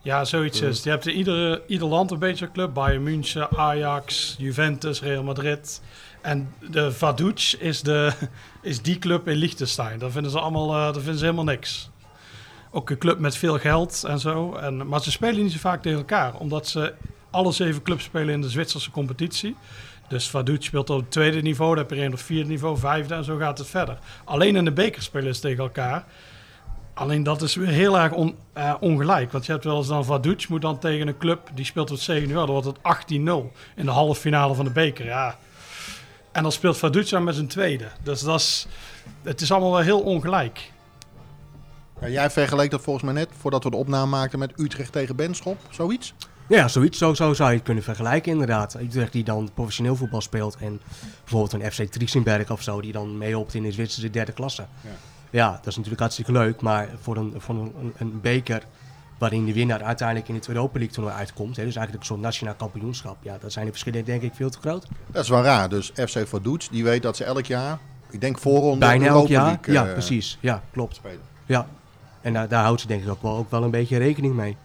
[0.02, 0.82] Ja, zoiets is.
[0.82, 2.74] Je hebt in ieder, ieder land een beetje een club.
[2.74, 5.80] Bayern München, Ajax, Juventus, Real Madrid.
[6.20, 7.82] En de Vaduz is,
[8.62, 9.98] is die club in Liechtenstein.
[9.98, 11.90] Daar vinden ze allemaal uh, daar vinden ze helemaal niks.
[12.70, 14.54] Ook een club met veel geld en zo.
[14.54, 16.34] En, maar ze spelen niet zo vaak tegen elkaar.
[16.34, 16.94] Omdat ze
[17.30, 19.56] alle zeven clubs spelen in de Zwitserse competitie.
[20.08, 21.74] Dus Vaduz speelt op het tweede niveau.
[21.74, 23.98] Dan heb je één op vierde niveau, vijfde en zo gaat het verder.
[24.24, 26.04] Alleen in de beker spelen ze tegen elkaar.
[26.98, 29.32] Alleen dat is weer heel erg on, uh, ongelijk.
[29.32, 32.00] Want je hebt wel eens dan Vaduz moet dan tegen een club die speelt tot
[32.00, 32.34] 7 uur.
[32.34, 35.04] Dan wordt het 18-0 in de halve finale van de beker.
[35.04, 35.38] Ja,
[36.32, 37.88] en dan speelt Faduca met zijn tweede.
[38.02, 38.66] Dus dat is,
[39.22, 40.72] het is allemaal wel heel ongelijk.
[42.00, 45.16] Ja, jij vergeleek dat volgens mij net, voordat we de opname maakten, met Utrecht tegen
[45.16, 46.14] Benschop, zoiets?
[46.48, 46.98] Ja, zoiets.
[46.98, 48.74] Zo, zo zou je het kunnen vergelijken inderdaad.
[48.80, 50.80] Utrecht die dan professioneel voetbal speelt en
[51.20, 54.66] bijvoorbeeld een FC Triesenberg of zo, die dan meehelpt in de Zwitserse derde klasse.
[54.80, 54.90] Ja.
[55.30, 55.50] Ja.
[55.50, 58.62] dat is natuurlijk hartstikke leuk, maar voor een, voor een, een, beker
[59.18, 62.54] waarin de winnaar uiteindelijk in het Europa League toernooi uitkomt, hè, dus eigenlijk zo'n nationaal
[62.54, 64.86] kampioenschap, ja, dat zijn de verschillen denk ik veel te groot.
[65.06, 65.68] Dat is wel raar.
[65.68, 67.78] Dus FC Vaduz, die weet dat ze elk jaar,
[68.10, 69.44] ik denk voorronde Bijna elk Europa jaar.
[69.44, 70.38] League, ja, eh, precies.
[70.40, 70.94] Ja, klopt.
[70.94, 71.20] spelen.
[71.46, 71.66] Ja.
[72.20, 74.56] En daar, daar houdt ze denk ik ook wel, ook wel een beetje rekening mee.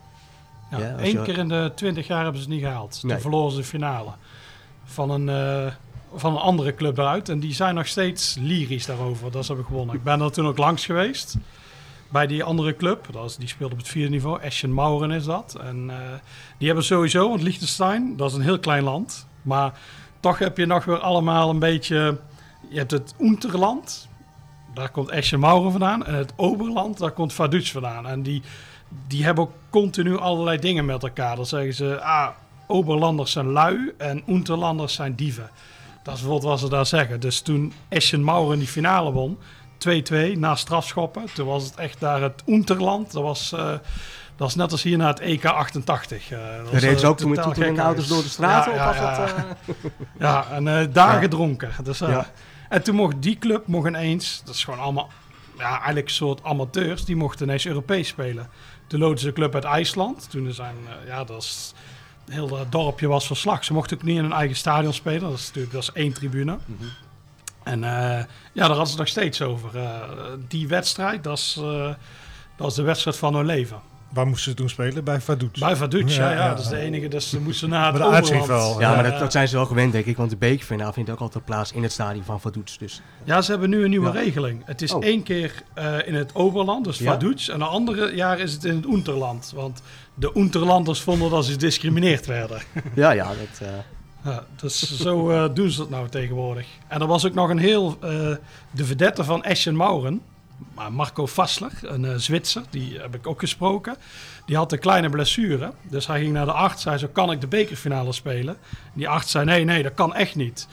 [0.72, 3.00] Ja, Ja, als Eén je- keer in de 20 jaar hebben ze het niet gehaald.
[3.00, 3.20] Toen Nee.
[3.20, 4.10] verloren ze de finale
[4.86, 5.74] van een, eh,
[6.16, 7.30] van een andere club eruit.
[7.30, 9.96] En die zijn nog steeds lyrisch daarover dat ze hebben gewonnen.
[9.96, 11.36] Ik ben er toen ook langs geweest
[12.10, 13.08] bij die andere club.
[13.12, 14.42] Dat is, die speelt op het vierde niveau.
[14.42, 15.58] Eschen Mauren is dat.
[15.62, 15.98] En eh,
[16.58, 19.28] die hebben sowieso, want Liechtenstein, dat is een heel klein land.
[19.42, 19.80] Maar
[20.20, 22.18] toch heb je nog weer allemaal een beetje...
[22.70, 24.08] Je hebt het Oenterland.
[24.74, 26.06] Daar komt Eschen Mauren vandaan.
[26.06, 28.08] En het Oberland, daar komt Vaduz vandaan.
[28.08, 28.42] En die
[29.08, 31.36] die hebben ook continu allerlei dingen met elkaar.
[31.36, 32.28] Dan zeggen ze, ah,
[32.68, 35.50] Oberlanders zijn lui en Unterlanders zijn dieven.
[36.04, 37.20] Dat is bijvoorbeeld wat ze daar zeggen.
[37.20, 39.38] Dus toen Eschen Maurer die finale won,
[39.78, 41.24] 2-2 na strafschoppen.
[41.34, 43.12] Toen was het echt daar het Unterland.
[43.12, 43.60] Dat was, eh,
[44.36, 46.32] dat was net als hier naar het EK 88.
[46.32, 48.66] eh, dat was, Reed ze eh, ook toen met auto's door de straat?
[48.66, 49.16] Ja, of ja, was ja.
[49.18, 49.84] dat, eh,
[50.20, 51.72] Ja, en daar gedronken.
[51.84, 52.02] Dus.
[52.70, 55.10] En toen mocht die club mocht ineens, dat is gewoon allemaal,
[55.58, 58.50] ja, eigenlijk een soort amateurs, die mochten ineens Europees spelen.
[58.88, 60.30] Toen loodden ze een club uit IJsland.
[60.30, 61.74] Toen zijn, ja, dat is,
[62.30, 63.64] heel dat dorpje was verslag.
[63.64, 65.22] Ze mochten ook niet in hun eigen stadion spelen.
[65.22, 66.58] Dat is natuurlijk dat is één tribune.
[67.64, 69.78] En eh, ja, daar hadden ze het nog steeds over.
[69.78, 70.02] Eh,
[70.48, 71.94] die wedstrijd, dat is, eh,
[72.56, 73.82] dat is de wedstrijd van hun leven.
[74.14, 75.04] Waar moesten ze toen spelen?
[75.04, 75.60] Bij Vaduz.
[75.60, 76.50] Bij Vaduz, ja, Ja, ja, ja.
[76.50, 77.08] dat is de enige.
[77.08, 78.80] Dus ze moesten naar het Bij de uitzienveld.
[78.80, 80.18] Ja, maar dat, dat zijn ze wel gewend, denk ik.
[80.18, 82.78] Want de bekerfinale vindt ook altijd plaats in het stadion van Vaduz.
[82.78, 84.14] Dus Ja, ze hebben nu een nieuwe Ja.
[84.22, 84.62] regeling.
[84.66, 85.04] Het is Oh.
[85.04, 87.12] één keer eh, in het Oberland, dus Ja.
[87.12, 87.50] Vaduz.
[87.50, 89.52] En de andere jaar is het in het Unterland.
[89.56, 89.82] Want
[90.14, 92.62] de Unterlanders vonden dat ze gediscrimineerd werden.
[92.96, 93.68] ja, ja, dat...
[93.68, 93.74] eh,
[94.26, 96.68] Ja, dus zo eh, doen ze dat nou tegenwoordig.
[96.88, 97.98] En er was ook nog een heel...
[98.02, 98.10] eh,
[98.72, 100.22] de vedette van Eschen Mauren,
[100.74, 103.96] maar Marco Fassler, een eh, Zwitser, die heb ik ook gesproken.
[104.46, 105.74] Die had een kleine blessure.
[105.82, 106.84] Dus hij ging naar de arts.
[106.84, 108.58] Hij zei, kan ik de bekerfinale spelen?
[108.94, 110.68] Die arts zei, nee, nee, dat kan echt niet.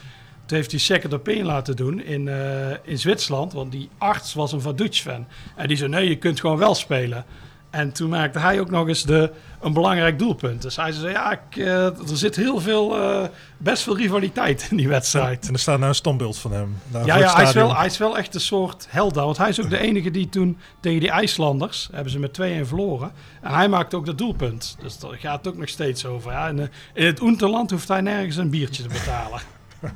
[0.46, 3.52] Toen heeft hij second opinion laten doen in, eh, in Zwitserland.
[3.52, 5.26] Want die arts was een Vaduz-fan.
[5.56, 7.24] En die zei, nee, je kunt gewoon wel spelen.
[7.70, 10.62] En toen maakte hij ook nog eens de, een belangrijk doelpunt.
[10.62, 14.76] Dus hij zei, ja, ik, eh, er zit heel veel, eh, best veel rivaliteit in
[14.76, 15.46] die wedstrijd.
[15.46, 16.76] En er staat nou een standbeeld van hem.
[16.88, 19.24] daar Ja, ja hij, is wel, hij is wel echt een soort held daar.
[19.24, 21.88] Want hij is ook de enige die toen tegen die IJslanders...
[21.92, 23.12] hebben ze met 2-1 verloren.
[23.42, 24.76] En hij maakte ook dat doelpunt.
[24.80, 26.32] Dus daar gaat het ook nog steeds over.
[26.32, 29.40] Ja, in, eh, in het Oenterland hoeft hij nergens een biertje te betalen.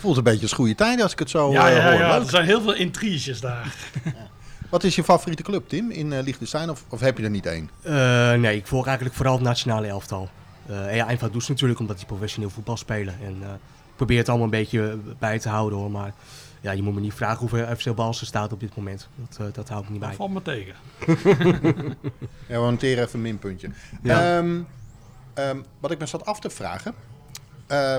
[0.00, 2.00] Voelt een beetje als goede tijden als ik het zo ja, eh, ja, hoor.
[2.00, 3.74] ja, er zijn heel veel intriges daar.
[4.72, 6.70] Wat is je favoriete club, Tim, in eh Liechtenstein?
[6.70, 7.70] Of, of heb je er niet één?
[7.82, 10.28] eh, nee, ik volg eigenlijk vooral het nationale elftal.
[10.66, 13.14] Eh en ja, en Vaduz natuurlijk, omdat die professioneel voetbal spelen.
[13.22, 15.90] En eh, ik probeer het allemaal een beetje bij te houden hoor.
[15.90, 16.12] Maar
[16.60, 19.08] ja, je moet me niet vragen hoeveel FC Balsen staat op dit moment.
[19.28, 20.18] Dat, eh, dat hou ik niet Dat bij.
[20.18, 20.74] valt me tegen.
[22.48, 23.68] Ja, we noteren even een minpuntje.
[24.02, 24.36] Ja.
[24.38, 24.60] Ehm,
[25.34, 26.94] ehm, wat ik me zat af te vragen.
[27.66, 27.96] eh,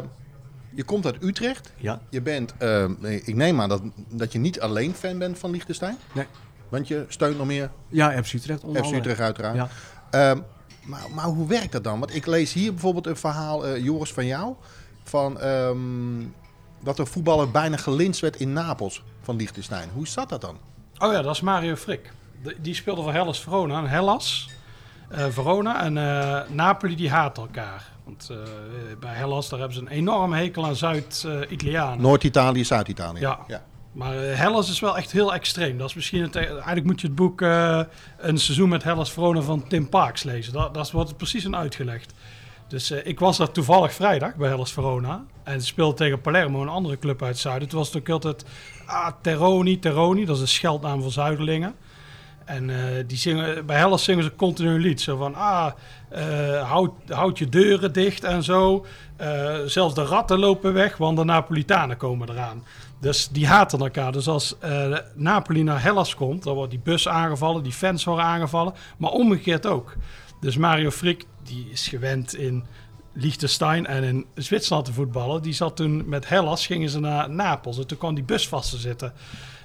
[0.76, 1.74] je komt uit Utrecht.
[1.78, 5.40] Ja, Je bent, ehm, nee, ik neem aan dat, dat je niet alleen fan bent
[5.40, 5.98] van Liechtenstein.
[6.14, 6.26] Nee.
[6.74, 9.02] Want je steunt nog meer ja FC Utrecht onder FC andere.
[9.02, 9.56] Utrecht uiteraard.
[9.56, 9.68] Ja.
[10.10, 10.40] Ehm,
[10.84, 12.00] maar, maar hoe werkt dat dan?
[12.00, 14.54] Want ik lees hier bijvoorbeeld een verhaal, eh, Joris, van jou.
[15.04, 15.78] Van ehm,
[16.84, 19.90] dat er voetballer bijna gelinst werd in Napels van Liechtenstein.
[19.94, 20.58] Hoe zat dat dan?
[20.98, 22.12] Oh ja, dat is Mario Frik.
[22.44, 23.78] De- die speelde voor Hellas Verona.
[23.80, 24.50] En Hellas,
[25.10, 27.92] eh, Verona en eh, Napoli die haten elkaar.
[28.04, 28.38] Want eh,
[29.00, 32.02] bij Hellas daar hebben ze een enorme hekel aan Zuid-Italianen.
[32.02, 33.20] Noord-Italië, Zuid-Italië.
[33.20, 33.64] Ja.
[33.94, 35.78] Maar eh, Hellas is wel echt heel extreem.
[35.78, 37.82] Dat is misschien het, eigenlijk moet je het boek eh,
[38.18, 40.54] Een seizoen met Hellas Verona van Tim Parks lezen.
[40.54, 42.14] Dat, dat wordt er precies in uitgelegd.
[42.68, 45.24] Dus eh, ik was daar toevallig vrijdag bij Hellas Verona.
[45.44, 47.68] En ze speelde tegen Palermo, een andere club uit het zuiden.
[47.68, 48.46] Toen was het ook altijd
[48.86, 50.26] ah, Teroni, Teroni.
[50.26, 51.76] Dat is een scheldnaam voor Zuiderlingen.
[52.46, 55.02] En eh, die zingen, bij Hellas zingen ze continu een lied.
[55.02, 55.72] Zo van, ah,
[56.10, 56.72] eh,
[57.10, 58.86] houd, je deuren dicht en zo.
[59.16, 62.64] Eh, zelfs de ratten lopen weg, want de Napolitanen komen eraan.
[63.04, 64.12] Dus die haten elkaar.
[64.12, 68.26] Dus als eh, Napoli naar Hellas komt, dan wordt die bus aangevallen, die fans worden
[68.26, 68.74] aangevallen.
[68.98, 69.96] Maar omgekeerd ook.
[70.40, 72.66] Dus Mario Frik, die is gewend in
[73.14, 75.42] Liechtenstein en in Zwitserland te voetballen.
[75.42, 77.78] Die zat toen met Hellas, gingen ze naar Napels.
[77.78, 79.14] En toen kwam die bus vast te zitten.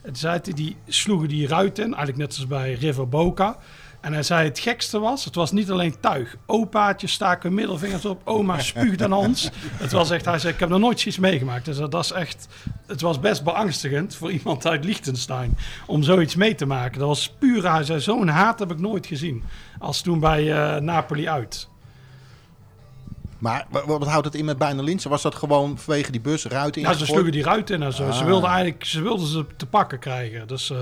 [0.03, 3.57] En toen zei die sloegen die ruit in, eigenlijk net zoals bij River Boca.
[4.01, 6.37] En hij zei het gekste was, het was niet alleen tuig.
[6.47, 9.51] Opaatjes staken middelvingers op, oma spuugde aan ons.
[9.73, 11.65] Het was echt, hij zei, ik heb nog nooit zoiets meegemaakt.
[11.65, 12.49] Dus dat is echt,
[12.87, 15.57] het was best beangstigend voor iemand uit Liechtenstein
[15.87, 16.99] om zoiets mee te maken.
[16.99, 19.43] Dat was puur, hij zei, zo'n haat heb ik nooit gezien.
[19.79, 21.69] Als toen bij eh, Napoli uit.
[23.39, 25.11] Maar wa- wat houdt het in met bijna linsen?
[25.11, 28.11] Was dat gewoon vanwege die bus ruiten Ja, ze sloegen die ruit in en zo.
[28.11, 28.27] Ze Ah.
[28.27, 30.47] wilden eigenlijk ze, wilden ze te pakken krijgen.
[30.47, 30.79] Dus, eh,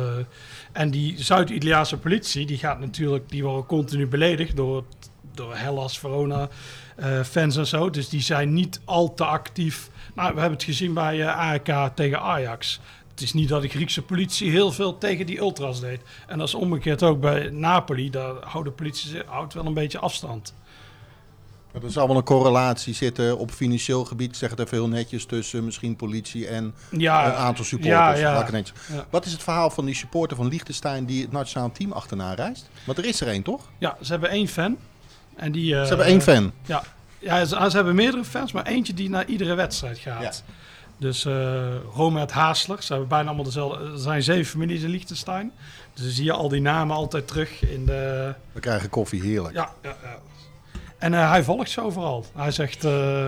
[0.73, 4.85] en die Zuid-Italiaanse politie, die gaat natuurlijk, die worden continu beledigd door,
[5.35, 6.49] door Hellas, Verona,
[6.97, 7.91] eh, fans en zo.
[7.91, 9.91] Dus die zijn niet al te actief.
[10.15, 12.81] Nou, we hebben het gezien bij AEK tegen Ajax.
[13.11, 16.01] Het is niet dat de Griekse politie heel veel tegen die ultras deed.
[16.27, 18.11] En dat is omgekeerd ook bij Napoli.
[18.11, 20.55] Daar houdt de politie zich- houdt wel een beetje afstand.
[21.85, 25.25] Er zal wel een correlatie zitten op financieel gebied, ik zeg het even heel netjes,
[25.25, 28.21] tussen misschien politie en Ja, een aantal supporters.
[28.21, 28.47] ja,
[28.89, 29.07] ja.
[29.11, 32.69] Wat is het verhaal van die supporter van Liechtenstein die het nationaal team achterna reist?
[32.85, 33.61] Want er is er één, toch?
[33.79, 34.77] Ja, ze hebben één fan.
[35.37, 36.53] En die, eh, Ze hebben één fan.
[36.65, 36.83] Ja,
[37.19, 40.43] ja ze, ze hebben meerdere fans, maar eentje die naar iedere wedstrijd gaat.
[40.99, 43.85] Dus eh Robert Haasler, ze hebben bijna allemaal dezelfde.
[43.85, 45.53] Er zijn zeven families in Liechtenstein.
[45.95, 48.35] Dus dan zie je al die namen altijd terug in de.
[48.53, 49.55] We krijgen koffie, heerlijk.
[49.55, 50.19] Ja, ja, ja.
[50.99, 52.25] En eh, hij volgt ze overal.
[52.35, 52.85] Hij zegt.
[52.85, 53.27] eh,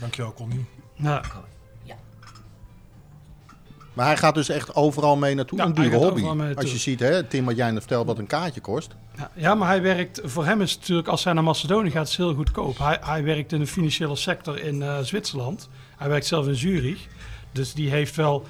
[0.00, 0.64] Dankjewel, Connie.
[0.96, 1.22] nou,
[3.92, 5.58] Maar hij gaat dus echt overal mee naartoe.
[5.58, 6.54] Ja, een hij dure gaat hobby.
[6.54, 8.94] Als je ziet, hè, Tim, wat jij net vertelt, wat een kaartje kost.
[9.16, 10.20] ja, ja, maar hij werkt.
[10.24, 12.78] Voor hem is het natuurlijk, als hij naar Macedonië gaat, is het heel goedkoop.
[12.78, 15.68] Hij, hij werkt in de financiële sector in eh, Zwitserland.
[15.96, 17.06] Hij werkt zelf in Zurich.
[17.52, 18.46] Dus die heeft wel.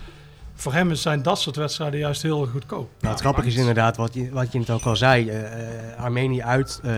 [0.55, 2.91] Voor hem zijn dat soort wedstrijden juist heel goedkoop.
[3.01, 5.99] Nou, het grappige is inderdaad, wat je, wat je het ook al zei, eh, eh,
[5.99, 6.93] Armenië uit eh,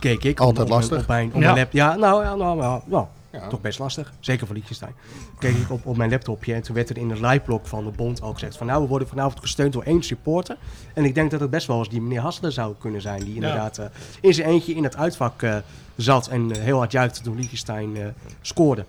[0.00, 0.40] keek ik.
[0.40, 1.00] Altijd op, mijn- lastig.
[1.00, 1.38] Op mijn, op Ja.
[1.40, 3.48] mijn lap, ja, nou, ja, nou, nou, nou, Ja.
[3.48, 4.12] toch best lastig.
[4.20, 4.94] Zeker voor Liechtenstein.
[5.38, 7.90] Keek ik op, op mijn laptopje en toen werd er in het liveblog van de
[7.90, 10.56] bond ook gezegd van nou, we worden vanavond gesteund door één supporter.
[10.94, 13.34] En ik denk dat het best wel eens die meneer Hassler zou kunnen zijn, die
[13.34, 13.86] inderdaad eh,
[14.20, 15.56] in zijn eentje in het uitvak eh,
[15.96, 18.06] zat en eh, heel hard juichte toen Liechtenstein eh,
[18.40, 18.84] scoorde.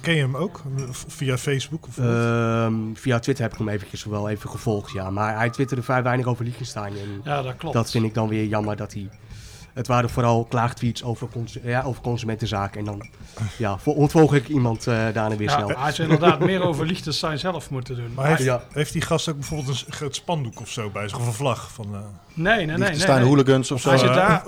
[0.00, 0.62] Ken je hem ook?
[0.90, 1.86] Via Facebook?
[1.86, 5.10] Of Ehm, via Twitter heb ik hem eventjes wel even gevolgd, ja.
[5.10, 6.92] Maar hij twitterde vrij weinig over Liechtenstein.
[6.92, 7.74] En Ja, dat klopt.
[7.74, 9.08] dat vind ik dan weer jammer dat hij...
[9.74, 12.78] Het waren vooral klaagtweets over, cons ja, over consumentenzaken.
[12.78, 13.08] En dan
[13.58, 15.78] ja, vo- ontvolg ik iemand eh daarna weer Ja, snel.
[15.78, 18.12] hij zou inderdaad meer over Liechtenstein zelf moeten doen.
[18.14, 18.62] maar heeft, Ja.
[18.72, 21.18] heeft die gast ook bijvoorbeeld een groot spandoek of zo bij zich?
[21.18, 21.86] Of een vlag van...
[21.94, 22.00] eh
[22.34, 22.66] nee, nee, nee.
[22.66, 23.28] nee, Liechtenstein nee.
[23.28, 23.88] hooligans of zo.
[23.88, 24.42] Hij zit eh, daar-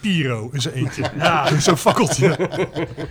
[0.00, 1.10] Piro in zijn eentje.
[1.18, 2.36] Ja, Zo'n fakkeltje.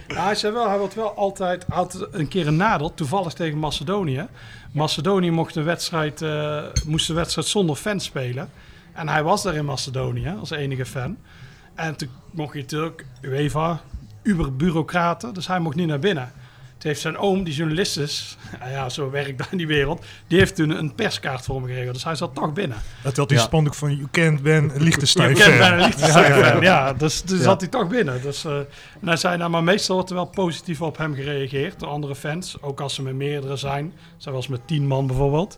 [0.08, 3.60] Ja, hij zei wel, hij wordt wel altijd, had een keer een nadeel, toevallig tegen
[3.60, 4.28] Macedonië.
[4.72, 8.50] Macedonië mocht de wedstrijd, eh, moest de wedstrijd zonder fans spelen.
[8.94, 11.18] En hij was daar in Macedonië als enige fan.
[11.76, 13.82] En toen mocht hij natuurlijk, UEFA,
[14.24, 16.32] uber-bureaucraten, dus hij mocht niet naar binnen.
[16.78, 20.06] Toen heeft zijn oom, die journalist is, nou ja, zo werkt dat in die wereld,
[20.28, 21.94] die heeft toen een perskaart voor hem geregeld.
[21.94, 22.78] Dus hij zat toch binnen.
[23.04, 23.44] Dat had die Ja.
[23.44, 25.58] spandoek van You Can't Ben Liechtenstein Je kent fan.
[25.58, 26.52] bijna Liechtenstein Ja, ja, ja.
[26.52, 26.94] fan, ja.
[26.94, 27.44] Dus, dus Ja.
[27.44, 28.22] zat hij toch binnen.
[28.22, 28.58] Dus, eh,
[29.02, 32.16] en hij zei, nou, maar meestal wordt er wel positief op hem gereageerd door andere
[32.16, 32.62] fans.
[32.62, 33.94] Ook als ze met meerdere zijn.
[34.18, 35.58] Zij was met tien man bijvoorbeeld.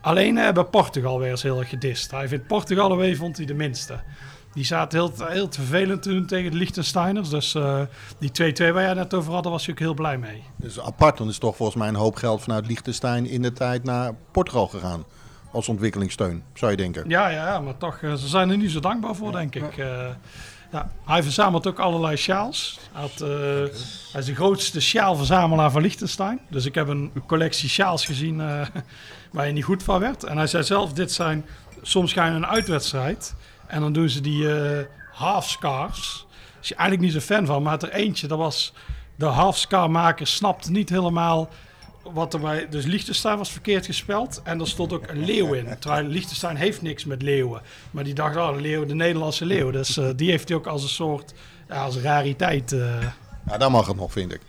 [0.00, 2.10] Alleen eh, bij Portugal weer eens heel erg gedist.
[2.10, 4.00] Hij vindt Portugal away vond hij de minste.
[4.52, 7.28] Die zaten heel, heel te vervelend te doen tegen de Liechtensteiners.
[7.28, 7.80] Dus eh,
[8.18, 10.42] die 2-2 waar jij net over had, daar was hij ook heel blij mee.
[10.56, 13.84] Dus apart, dan is toch volgens mij een hoop geld vanuit Liechtenstein in de tijd
[13.84, 15.04] naar Portugal gegaan.
[15.52, 17.08] Als ontwikkelingssteun, zou je denken.
[17.08, 19.78] Ja, ja, ja, maar toch, eh, ze zijn er niet zo dankbaar voor, denk ik.
[19.78, 20.08] Eh,
[20.72, 22.78] ja, hij verzamelt ook allerlei sjaals.
[22.92, 23.28] Hij, had, eh,
[24.12, 26.40] hij is de grootste sjaalverzamelaar van Liechtenstein.
[26.48, 28.66] Dus ik heb een collectie sjaals gezien eh,
[29.32, 30.24] waar je niet goed van werd.
[30.24, 31.44] En hij zei zelf, dit zijn,
[31.82, 33.34] soms ga je een uitwedstrijd
[33.70, 36.26] en dan doen ze die eh half scars.
[36.28, 38.72] Daar is je eigenlijk niet zo fan van, maar er eentje, dat was
[39.16, 41.48] de half scar maker snapte niet helemaal
[42.12, 42.68] wat er bij...
[42.68, 44.40] Dus Liechtenstein was verkeerd gespeld.
[44.44, 45.78] En er stond ook een leeuw in.
[45.78, 47.62] Terwijl Liechtenstein heeft niks met leeuwen.
[47.90, 49.70] Maar die dacht, oh, de leeuw, de Nederlandse leeuw.
[49.70, 51.34] Dus eh, die heeft hij ook als een soort...
[51.68, 52.72] Als rariteit.
[52.72, 53.02] eh.
[53.46, 54.40] Ja, dan mag het nog, vind ik.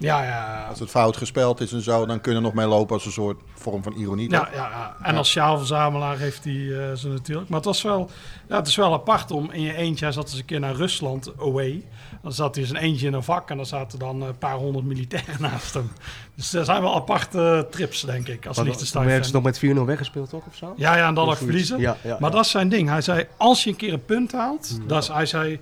[0.00, 2.94] Ja, ja, Als het fout gespeld is en zo, dan kunnen we nog mee lopen
[2.94, 4.30] als een soort vorm van ironie.
[4.30, 4.54] ja, toch?
[4.54, 4.96] ja, ja.
[5.02, 7.48] En als sjaalverzamelaar heeft hij eh, ze natuurlijk.
[7.48, 8.10] Maar het, was wel,
[8.48, 10.04] ja, het is wel apart om in je eentje...
[10.04, 11.84] Hij zat eens een keer naar Rusland, away.
[12.22, 13.50] Dan zat hij eens een eentje in een vak...
[13.50, 15.90] en dan zaten dan een paar honderd militairen naast hem.
[16.34, 19.80] Dus er zijn wel aparte trips, denk ik, als Liechtenstein werden ze nog met 4-0
[19.84, 20.46] weggespeeld, toch?
[20.46, 20.72] Of zo?
[20.76, 21.78] Ja, ja, en dan nog verliezen.
[21.78, 22.36] Ja, ja, maar ja.
[22.36, 22.88] dat is zijn ding.
[22.88, 25.60] Hij zei, als je een keer een punt haalt, dat is, hij zei,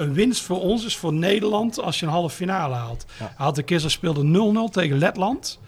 [0.00, 3.04] een winst voor ons is voor Nederland als je een halve finale haalt.
[3.18, 3.32] Ja.
[3.36, 5.58] Had een keer, ze speelden 0-0 tegen Letland.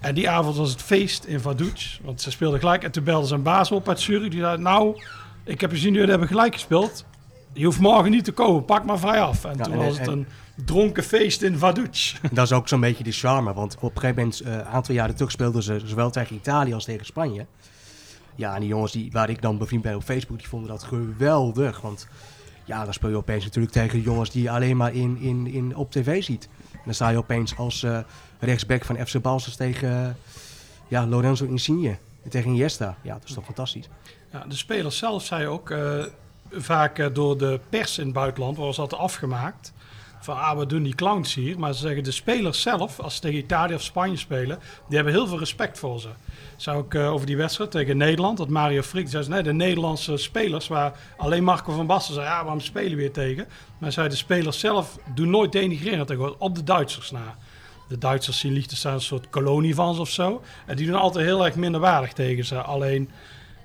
[0.00, 2.82] En die avond was het feest in Vaduz, want ze speelden gelijk.
[2.84, 5.02] En toen belde zijn baas op uit Zurich, die zei, nou,
[5.44, 7.04] ik heb gezien, jullie hebben gelijk gespeeld.
[7.52, 9.44] Je hoeft morgen niet te komen, pak maar vrij af.
[9.44, 10.26] En Ja, toen en- was het en- een
[10.64, 12.14] dronken feest in Vaduz.
[12.32, 13.52] Dat is ook zo'n beetje de charme.
[13.52, 16.74] Want op een gegeven moment, eh, een aantal jaren terug, speelden ze zowel tegen Italië
[16.74, 17.46] als tegen Spanje.
[18.34, 20.82] Ja, en die jongens die, waar ik dan bevriend ben op Facebook, die vonden dat
[20.82, 21.80] geweldig.
[21.80, 22.08] Want
[22.64, 25.76] ja, dan speel je opeens natuurlijk tegen jongens die je alleen maar in, in, in,
[25.76, 26.48] op tv ziet.
[26.72, 27.98] En dan sta je opeens als uh,
[28.38, 30.16] rechtsback van FC Balsers tegen
[30.88, 31.96] ja, Lorenzo Insigne.
[32.28, 32.96] Tegen Iniesta.
[33.02, 33.88] Ja, dat is toch fantastisch.
[34.32, 36.04] Ja, de spelers zelf zei ook, uh,
[36.50, 39.72] vaak door de pers in het buitenland, was dat afgemaakt
[40.20, 41.58] van ah, we doen die clowns hier.
[41.58, 45.14] Maar ze zeggen de spelers zelf, als ze tegen Italië of Spanje spelen, die hebben
[45.14, 46.08] heel veel respect voor ze.
[46.60, 50.68] Zou ik uh, over die wedstrijd tegen Nederland, dat Mario zei, nee, de Nederlandse spelers,
[50.68, 53.46] waar alleen Marco van Basten zei, ja, waarom spelen we weer tegen?
[53.78, 57.36] Maar zei de spelers zelf doen nooit denigreren tegen op de Duitsers na.
[57.88, 60.42] De Duitsers zien Liechtenstein een soort kolonie van ze of zo.
[60.66, 62.56] En die doen altijd heel erg minderwaardig tegen ze.
[62.56, 63.10] Alleen,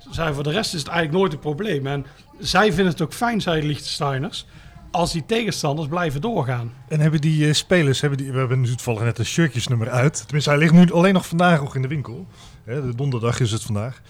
[0.10, 1.88] zij voor de rest is het eigenlijk nooit een probleem.
[1.88, 2.06] En
[2.40, 4.46] zij vinden het ook fijn, zei de Liechtensteiners
[4.92, 6.74] als die tegenstanders blijven doorgaan.
[6.88, 10.24] En hebben die uh, spelers, hebben die, we hebben nu toevallig net een shirtjesnummer uit.
[10.24, 12.28] Tenminste, hij ligt nu alleen nog vandaag nog in de winkel.
[12.66, 14.02] Hè, de donderdag is het vandaag.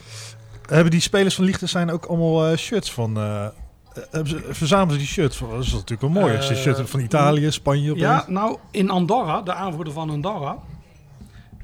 [0.65, 3.17] Hebben die spelers van Liechtenstein ook allemaal uh, shirts van...
[3.17, 3.47] Uh,
[4.49, 5.39] verzamelen ze die shirts?
[5.39, 6.35] Dat is natuurlijk wel mooi.
[6.35, 7.95] Als je shirt van Italië, Spanje...
[7.95, 10.57] Ja, nou, in Andorra, de aanvoerder van Andorra...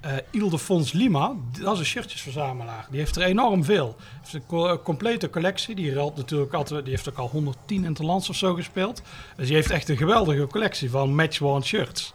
[0.06, 2.88] Uh, Ildefons Lima, dat is een shirtjesverzamelaar.
[2.90, 3.96] Die heeft er enorm veel.
[4.22, 5.76] heeft een co complete collectie.
[5.76, 9.02] Die, natuurlijk altijd, die heeft ook al 110 interlands of zo gespeeld.
[9.36, 12.14] Dus die heeft echt een geweldige collectie van match-worn shirts.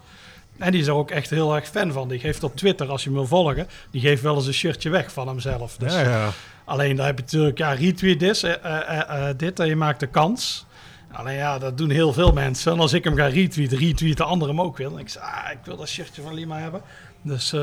[0.58, 2.08] En die is er ook echt heel erg fan van.
[2.08, 4.90] Die geeft op Twitter, als je hem wil volgen, die geeft wel eens een shirtje
[4.90, 5.76] weg van hemzelf.
[5.76, 6.30] Dus, ja, ja.
[6.64, 10.06] Alleen daar heb je natuurlijk, ja, retweet dit, uh, uh, dit en je maakt de
[10.06, 10.66] kans.
[11.12, 12.72] Alleen ja, dat doen heel veel mensen.
[12.72, 14.86] En als ik hem ga retweeten, retweeten anderen hem ook weer.
[14.86, 16.80] Dan denk ik, ah, ik wil dat shirtje van Lima hebben.
[17.22, 17.54] Dus,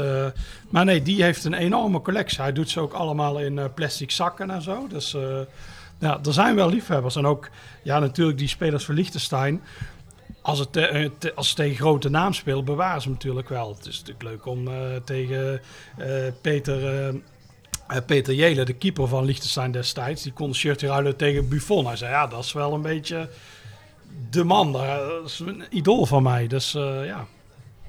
[0.69, 2.41] maar nee, die heeft een enorme collectie.
[2.41, 4.88] Hij doet ze ook allemaal in plastic zakken en zo.
[4.88, 5.15] Dus
[5.99, 7.15] ja, er zijn wel liefhebbers.
[7.15, 7.49] En ook,
[7.84, 9.62] ja, natuurlijk die spelers van Liechtenstein.
[10.43, 13.75] Als, het te, te, als ze tegen grote naam spelen, bewaren ze hem natuurlijk wel.
[13.75, 14.69] Het is natuurlijk leuk om
[15.03, 15.62] tegen
[16.41, 17.13] Peter...
[18.06, 21.86] Peter Jelen, de keeper van Liechtenstein destijds, die kon een shirtje ruilen tegen Buffon.
[21.86, 23.29] Hij zei, ja, dat is wel een beetje
[24.29, 24.71] de man.
[24.71, 26.47] Dat is een idool van mij.
[26.47, 26.71] Dus
[27.06, 27.25] ja,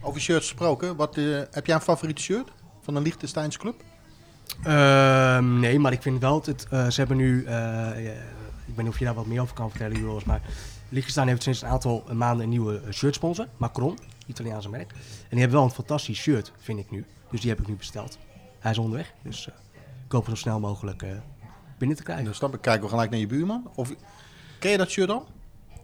[0.00, 2.48] over shirts gesproken, wat, uh, heb jij een favoriete shirt
[2.82, 3.74] van een Liechtensteins club?
[4.66, 7.88] Uh, nee, maar ik vind wel dat uh, ze hebben nu, uh,
[8.66, 10.40] ik weet niet of je daar wat meer over kan vertellen, Joris, maar
[10.88, 14.90] Liechtenstein heeft sinds een aantal maanden een nieuwe shirtsponsor, Macron, Italiaanse merk.
[14.90, 14.98] En
[15.30, 17.04] die hebben wel een fantastisch shirt, vind ik nu.
[17.30, 18.18] Dus die heb ik nu besteld.
[18.58, 19.46] Hij is onderweg, dus
[20.06, 21.04] ik hoop zo snel mogelijk
[21.78, 22.34] binnen te krijgen.
[22.38, 23.70] Dan kijken we gelijk naar je buurman.
[23.74, 23.92] Of,
[24.58, 25.26] ken je dat shirt dan?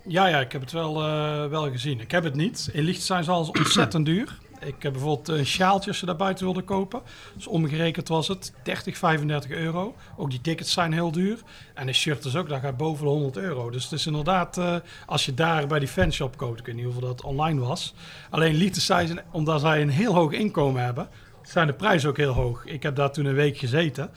[0.07, 2.01] Ja, ja, ik heb het wel, uh, wel gezien.
[2.01, 2.71] Ik heb het niet.
[2.73, 4.39] In Liechtenstein is alles ontzettend duur.
[4.61, 7.03] Ik heb bijvoorbeeld een sjaaltje als je daar buiten wilde kopen.
[7.35, 9.95] Dus omgerekend was het 30, 35 euro.
[10.17, 11.39] Ook die tickets zijn heel duur.
[11.75, 13.71] En een shirt is ook, daar gaat boven de 100 euro.
[13.71, 16.85] Dus het is inderdaad, uh, als je daar bij die fanshop koopt, ik weet niet
[16.85, 17.95] hoeveel dat online was.
[18.31, 21.09] Alleen Liechtenstein, omdat zij een heel hoog inkomen hebben,
[21.43, 22.65] zijn de prijzen ook heel hoog.
[22.65, 24.11] Ik heb daar toen een week gezeten.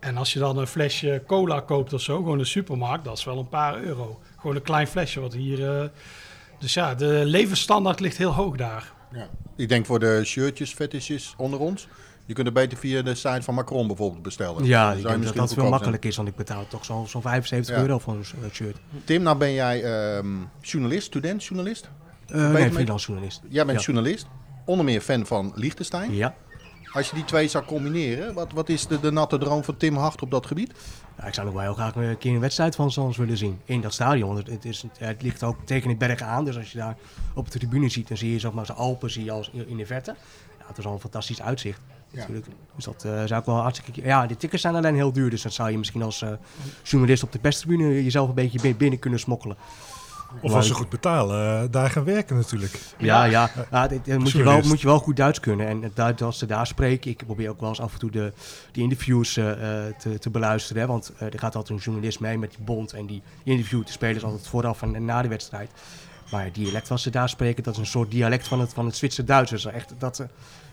[0.00, 3.24] En als je dan een flesje cola koopt of zo, gewoon de supermarkt, dat is
[3.24, 4.20] wel een paar euro.
[4.36, 5.58] Gewoon een klein flesje wat hier...
[5.58, 5.88] Uh,
[6.58, 8.96] dus ja, de levensstandaard ligt heel hoog daar.
[9.12, 9.28] Ja.
[9.56, 11.88] Ik denk voor de shirtjes, fetishes onder ons.
[12.26, 14.64] Je kunt het beter via de site van Macron bijvoorbeeld bestellen.
[14.64, 17.74] Ja, ik denk dat dat veel makkelijk is, want ik betaal toch zo'n zo 75
[17.74, 17.80] ja.
[17.80, 18.76] euro voor een shirt.
[19.04, 19.84] Tim, nou ben jij
[20.16, 21.90] um, journalist, student, journalist?
[22.28, 23.42] Uh, nee, freelance journalist.
[23.48, 23.84] Jij bent ja.
[23.84, 24.26] journalist,
[24.64, 26.14] onder meer fan van Liechtenstein.
[26.14, 26.34] Ja.
[26.92, 29.96] Als je die twee zou combineren, wat, wat is de, de natte droom van Tim
[29.96, 30.72] Hart op dat gebied?
[31.26, 33.80] Ik zou nog wel heel graag een keer een wedstrijd van ons willen zien in
[33.80, 34.36] dat stadion.
[34.36, 36.96] Het, is, het ligt ook tegen het berg aan, dus als je daar
[37.34, 39.76] op de tribune ziet, dan zie je zeg maar, de Alpen zie je als in
[39.76, 40.14] de verte.
[40.58, 41.80] Ja, het is al een fantastisch uitzicht.
[42.10, 42.18] Ja.
[42.18, 42.46] Natuurlijk.
[42.74, 44.02] Dus dat uh, zou ik wel hartstikke...
[44.04, 46.30] Ja, de tickets zijn alleen heel duur, dus dan zou je misschien als uh,
[46.82, 49.56] journalist op de perstribune jezelf een beetje binnen kunnen smokkelen.
[50.40, 52.80] Of als ze goed betalen, uh, daar gaan werken natuurlijk.
[52.98, 53.50] Ja, ja.
[53.70, 55.68] ja dit, moet, je wel, moet je wel goed Duits kunnen.
[55.68, 58.32] En Duits, als ze daar spreken, ik probeer ook wel eens af en toe de,
[58.72, 59.52] die interviews uh,
[59.98, 60.82] te, te beluisteren.
[60.82, 63.86] Hè, want uh, er gaat altijd een journalist mee met die bond en die, interviewt
[63.86, 65.70] de spelers altijd vooraf en, en na de wedstrijd.
[66.30, 68.86] Maar het dialect wat ze daar spreken, dat is een soort dialect van het, van
[68.86, 69.50] het Zwitser Duits.
[69.50, 70.26] Dus echt, dat,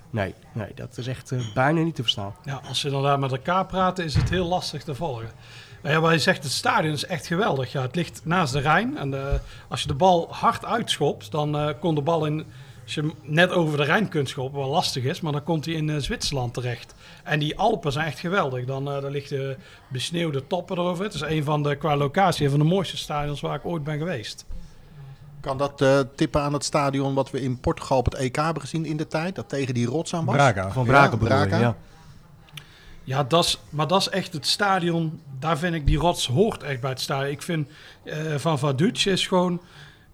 [0.09, 2.35] nee, nee, dat is echt bijna niet te verstaan.
[2.43, 5.29] Ja, als ze dan daar met elkaar praten, is het heel lastig te volgen.
[5.85, 7.71] Nou ja, maar je zegt, het stadion is echt geweldig.
[7.71, 8.97] Ja, het ligt naast de Rijn.
[8.97, 12.45] En de, als je de bal hard uitschopt, dan uh, kon de bal in...
[12.83, 15.65] Als je hem net over de Rijn kunt schoppen, wat lastig is, maar dan komt
[15.65, 16.93] hij in uh, Zwitserland terecht.
[17.23, 18.65] En die Alpen zijn echt geweldig.
[18.65, 21.03] Dan uh, daar liggen besneeuwde toppen erover.
[21.03, 23.83] Het is een van de, qua locatie, een van de mooiste stadions waar ik ooit
[23.83, 24.45] ben geweest.
[25.39, 28.61] Kan dat uh, tippen aan het stadion wat we in Portugal op het EK hebben
[28.61, 29.35] gezien in de tijd?
[29.35, 30.35] Dat tegen die rots aan was?
[30.35, 30.71] Braga.
[30.71, 31.59] Van Braga, ja, Braga.
[31.59, 31.75] ja.
[33.05, 35.21] Ja, dat maar dat is echt het stadion.
[35.39, 37.31] Daar vind ik die rots hoort echt bij het stadion.
[37.31, 37.69] Ik vind
[38.03, 39.61] uh, van Vaduz is gewoon.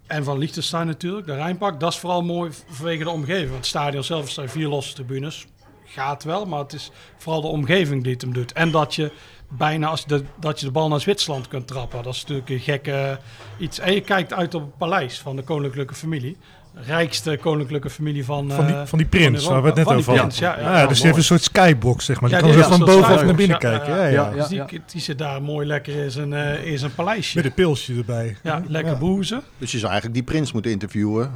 [0.07, 1.79] En van Liechtenstein natuurlijk, de Rijnpak.
[1.79, 3.45] Dat is vooral mooi vanwege de omgeving.
[3.45, 5.47] Want het stadion zelf zijn vier losse tribunes.
[5.85, 8.53] Gaat wel, maar het is vooral de omgeving die het hem doet.
[8.53, 9.11] En dat je
[9.57, 12.03] bijna als de, dat je de bal naar Zwitserland kunt trappen.
[12.03, 13.19] Dat is natuurlijk een gekke
[13.57, 13.79] iets.
[13.79, 16.37] En je kijkt uit op het paleis van de koninklijke familie.
[16.73, 19.85] Rijkste koninklijke familie van, Van die, eh, van die prins, van waar we het net
[19.85, 20.39] Van over hadden.
[20.39, 20.77] ja, ja.
[20.79, 22.29] Ja, dus die heeft een soort skybox, zeg maar.
[22.29, 23.95] Die Ja, kan zo van bovenaf naar binnen ja, kijken.
[23.95, 24.29] ja, Ja, ja.
[24.29, 24.29] ja.
[24.29, 27.35] Dus die, die zit daar mooi lekker in zijn, eh, in zijn paleisje.
[27.37, 28.37] Met een pilsje erbij.
[28.43, 28.97] Ja, lekker Ja.
[28.99, 29.41] boezen.
[29.57, 31.31] Dus je zou eigenlijk die prins moeten interviewen.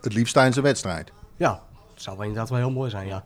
[0.00, 1.12] Het, liefst tijdens de wedstrijd.
[1.36, 1.48] Ja,
[1.94, 3.24] dat zou wel inderdaad wel heel mooi zijn, ja.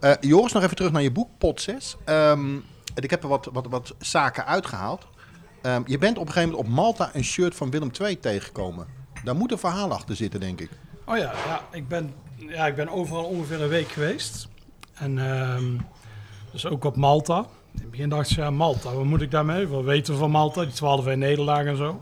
[0.00, 1.96] Eh, Joris, nog even terug naar je boek, Pot 6.
[2.04, 2.40] Ehm,
[3.04, 5.06] ik heb er wat, wat, wat zaken uitgehaald.
[5.62, 8.86] Ehm, je bent op een gegeven moment op Malta een shirt van Willem II tegengekomen.
[9.24, 10.70] Daar moet een verhaal achter zitten, denk ik.
[11.04, 14.48] Oh ja, ja, ik ben, ja, ik ben overal ongeveer een week geweest.
[14.94, 15.76] En ehm,
[16.52, 17.38] dus ook op Malta.
[17.74, 19.68] In het begin dacht ik, ja, Malta, wat moet ik daarmee?
[19.68, 20.64] Wat weten we van Malta?
[20.64, 22.00] Die 12 1 nederlagen en zo.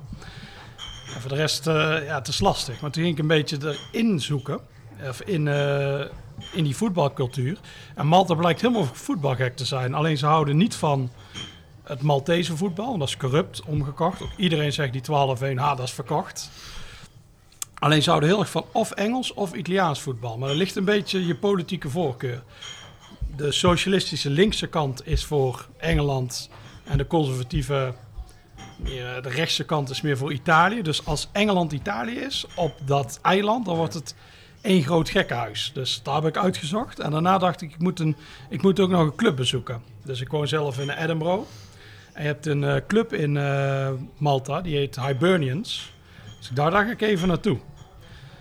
[1.15, 1.75] En voor de rest, eh,
[2.07, 2.81] ja, het is lastig.
[2.81, 4.61] Maar toen ging ik een beetje erin zoeken.
[5.09, 6.05] Of in, eh,
[6.53, 7.59] in die voetbalcultuur.
[7.95, 9.95] En Malta blijkt helemaal voetbalgek te zijn.
[9.95, 11.11] Alleen ze houden niet van
[11.83, 12.87] het Maltese voetbal.
[12.87, 14.23] Want dat is corrupt, omgekocht.
[14.23, 15.07] Ook iedereen zegt die 12-1,
[15.55, 16.51] ha, dat is verkocht.
[17.79, 20.39] Alleen ze houden heel erg van of Engels of Italiaans voetbal.
[20.39, 22.43] Maar er ligt een beetje je politieke voorkeur.
[23.37, 26.51] De socialistische linkse kant is voor Engeland
[26.85, 27.95] en de conservatieve,
[28.77, 30.83] meer, de rechtse kant is meer voor Italië.
[30.83, 34.15] Dus als Engeland Italië is op dat eiland, dan wordt het
[34.65, 35.71] één groot gekkenhuis.
[35.75, 36.99] Dus daar heb ik uitgezocht.
[37.01, 38.17] En daarna dacht ik, ik moet, een,
[38.49, 39.83] ik moet ook nog een club bezoeken.
[40.05, 41.43] Dus ik woon zelf in Edinburgh.
[42.13, 45.93] En je hebt een eh, club in eh, Malta, die heet Hibernians.
[46.39, 47.59] Dus daar dacht ik even naartoe.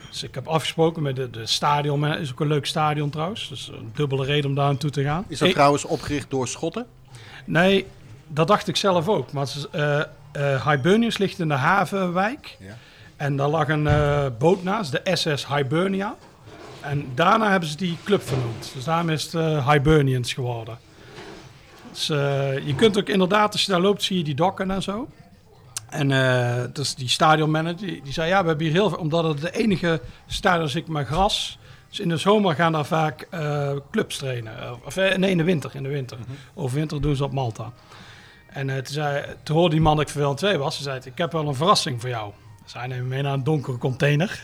[0.10, 2.04] Dus ik heb afgesproken met de, de stadion.
[2.04, 3.50] Het is ook een leuk stadion trouwens.
[3.50, 5.26] Dus een dubbele reden om daar naartoe te gaan.
[5.28, 6.86] Is dat Ik- trouwens opgericht door Schotten?
[7.46, 7.86] Nee,
[8.28, 9.32] dat dacht ik zelf ook.
[9.32, 12.58] Maar eh, Hibernians ligt in de havenwijk.
[12.60, 12.78] Ja.
[13.24, 16.16] En daar lag een eh, boot naast, de SS Hibernia.
[16.82, 18.72] En daarna hebben ze die club vernoemd.
[18.76, 20.78] Dus daarom is het eh, Hibernians geworden.
[21.92, 24.82] Dus, eh, je kunt ook inderdaad, als je daar loopt, zie je die dokken en
[24.82, 25.08] zo.
[25.90, 26.08] En
[26.74, 28.98] dus die stadionmanager, die, die zei, ja, we hebben hier heel veel...
[28.98, 31.60] Omdat het de enige stadion is ik met gras.
[31.90, 33.28] Dus in de zomer gaan daar vaak
[33.92, 34.54] clubs trainen.
[34.86, 35.72] Of, nee, in de winter.
[35.74, 36.18] In de winter.
[36.54, 37.72] Overwinter doen ze op Malta.
[38.48, 40.78] En toen, zei, toen hoorde die man dat ik voor Willem II was.
[40.78, 42.34] Ze zei, ik heb wel een verrassing voor jou.
[42.63, 44.41] Dus hij neemt me mee naar een donkere container.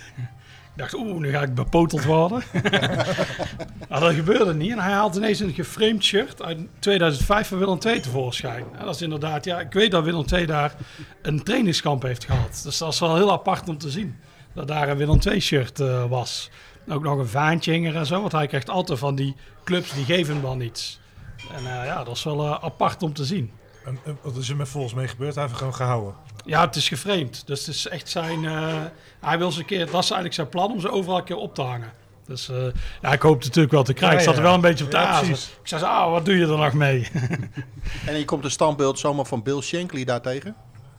[0.79, 2.43] Ik dacht, oeh, nu ga ik bepoteld worden.
[3.89, 4.71] maar dat gebeurde niet.
[4.71, 8.65] En hij haalt ineens een geframed shirt uit 2005 van Willem II tevoorschijn.
[8.77, 10.75] En dat is inderdaad, ja, ik weet dat Willem II daar
[11.21, 12.61] een trainingskamp heeft gehad.
[12.63, 14.15] Dus dat is wel heel apart om te zien.
[14.53, 16.49] Dat daar een Willem II shirt eh, was.
[16.85, 18.19] En ook nog een vaantje hing er en zo.
[18.19, 20.99] Want hij krijgt altijd van die clubs, die geven hem dan iets.
[21.51, 23.51] En eh, ja, dat is wel eh, apart om te zien.
[23.85, 25.35] En, en wat is er met volgens mee gebeurd?
[25.35, 26.15] Hij heeft gewoon gehouden.
[26.45, 27.43] Ja, het is geframed.
[27.47, 28.45] Dus het is echt zijn.
[28.45, 28.73] eh,
[29.19, 29.79] hij wil ze een keer.
[29.79, 31.91] Dat is eigenlijk zijn plan om ze overal een keer op te hangen.
[32.25, 32.55] Dus eh,
[33.01, 34.17] ja, ik hoop het natuurlijk wel te krijgen.
[34.17, 35.21] Ja, Ik zat er wel een beetje op de Ja.
[35.21, 37.07] Ik zei, zo, ah, wat doe je er nog mee?
[38.05, 40.55] En je komt een standbeeld zomaar van Bill Shankly daartegen?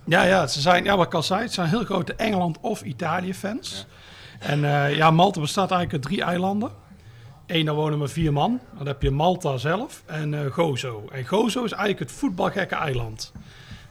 [0.07, 2.83] ja, ja, ze zijn, ja, wat ik al zei, het zijn heel grote Engeland- of
[2.83, 3.87] Italië-fans.
[4.39, 6.71] En eh, ja, Malta bestaat eigenlijk uit drie eilanden.
[7.47, 8.61] Eén, daar wonen maar vier man.
[8.79, 11.09] Dan heb je Malta zelf en eh, Gozo.
[11.13, 13.33] En Gozo is eigenlijk het voetbalgekke eiland.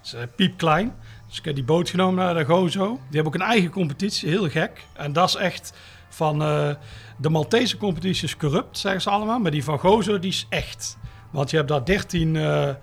[0.02, 0.94] Het is piepklein.
[1.30, 2.86] Dus ik heb die boot genomen naar de Gozo.
[2.88, 4.86] Die hebben ook een eigen competitie, heel gek.
[4.94, 5.74] En dat is echt
[6.10, 6.42] van...
[6.42, 6.70] eh,
[7.18, 9.40] de Maltese competitie is corrupt, zeggen ze allemaal.
[9.40, 10.98] Maar die van Gozo, die is echt.
[11.30, 12.76] Want je hebt daar 13 eh, eh,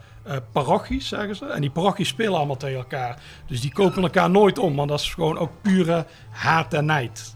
[0.52, 1.46] parochies, zeggen ze.
[1.46, 3.22] En die parochies spelen allemaal tegen elkaar.
[3.46, 4.76] Dus die kopen elkaar nooit om.
[4.76, 7.34] Want dat is gewoon ook pure haat en nijd.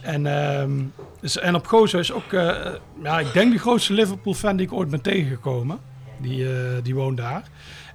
[0.00, 0.82] En, ehm,
[1.20, 2.30] dus, en op Gozo is ook,
[3.02, 5.78] ja, ik denk de grootste Liverpool-fan die ik ooit ben tegengekomen.
[6.18, 6.46] Die,
[6.82, 7.42] die woont daar.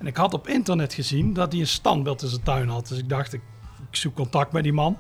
[0.06, 2.88] Ik had op internet gezien dat hij een standbeeld in zijn tuin had.
[2.88, 3.41] Dus ik dacht, ik,
[3.91, 4.98] zoek contact met die man.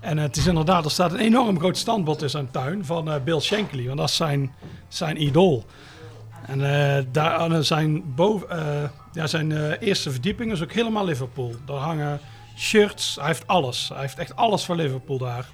[0.00, 3.22] En het is inderdaad, er staat een enorm groot standbeeld in zijn tuin van eh,
[3.22, 3.86] Bill Shankly.
[3.86, 4.52] Want dat is zijn,
[4.88, 5.64] zijn idool.
[6.46, 6.64] En
[7.14, 11.54] aan zijn, boven, ja, zijn eerste verdieping is ook helemaal Liverpool.
[11.64, 12.20] Daar hangen
[12.56, 13.88] shirts, hij heeft alles.
[13.88, 15.46] Hij heeft echt alles van Liverpool daar.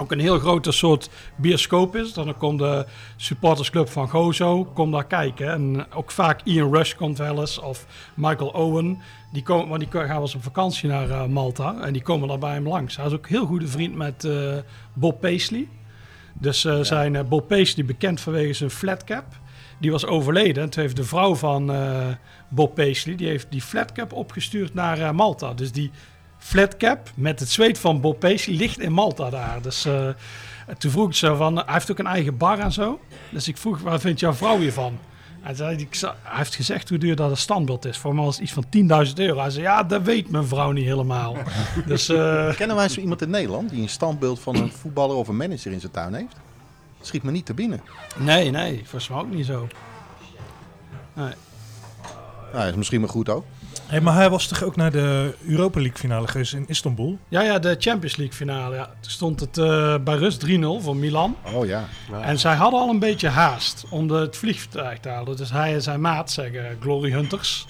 [0.00, 2.12] Ook een heel grote soort bioscoop is.
[2.12, 5.50] Dan komt de supportersclub van Gozo komt daar kijken.
[5.50, 7.58] En ook vaak Ian Rush komt wel eens.
[7.58, 8.98] Of Michael Owen.
[9.32, 11.80] Die, komen, want die gaan wel eens op vakantie naar eh, Malta.
[11.80, 12.96] En die komen daar bij hem langs.
[12.96, 14.56] Hij is ook heel goede vriend met eh,
[14.92, 15.68] Bob Paisley.
[16.32, 19.24] Dus eh, zijn Bob Paisley bekend vanwege zijn flatcap.
[19.80, 20.62] Die was overleden.
[20.62, 21.72] En toen heeft de vrouw van
[22.48, 23.16] Bob Paisley...
[23.16, 25.54] die heeft die flatcap opgestuurd naar Malta.
[25.54, 25.90] Dus die
[26.38, 29.62] flatcap met het zweet van Bob Paisley ligt in Malta daar.
[29.62, 30.08] Dus eh,
[30.78, 31.56] toen vroeg ik ze van...
[31.56, 33.00] Hij heeft ook een eigen bar en zo.
[33.30, 34.98] Dus ik vroeg, waar vindt jouw vrouw hiervan?
[35.40, 37.98] Hij, zei, ik hij heeft gezegd hoe duur dat een standbeeld is.
[37.98, 38.64] Voor mij was het iets van
[39.08, 39.40] 10.000 euro.
[39.40, 41.36] Hij zei, ja, dat weet mijn vrouw niet helemaal.
[41.86, 45.28] dus eh, Kennen wij zo iemand in Nederland die een standbeeld van een voetballer of
[45.28, 46.36] een manager in zijn tuin heeft?
[47.00, 47.80] Schiet me niet te binnen.
[48.16, 49.68] nee, nee, volgens mij ook niet zo.
[51.12, 51.32] Nee.
[52.52, 53.44] Ja, is misschien maar goed ook.
[53.88, 57.18] Hey, maar hij was toch ook naar de Europa League finale geweest in Istanbul?
[57.28, 58.74] Ja, ja, de Champions League finale.
[58.74, 58.84] Ja.
[59.00, 61.36] Toen stond het eh, bij rust 3-0 voor Milan.
[61.54, 61.84] Oh ja.
[62.22, 65.36] En zij hadden al een beetje haast om de, het vliegtuig te halen.
[65.36, 67.66] Dus hij en zijn maat zeggen, Glory Hunters,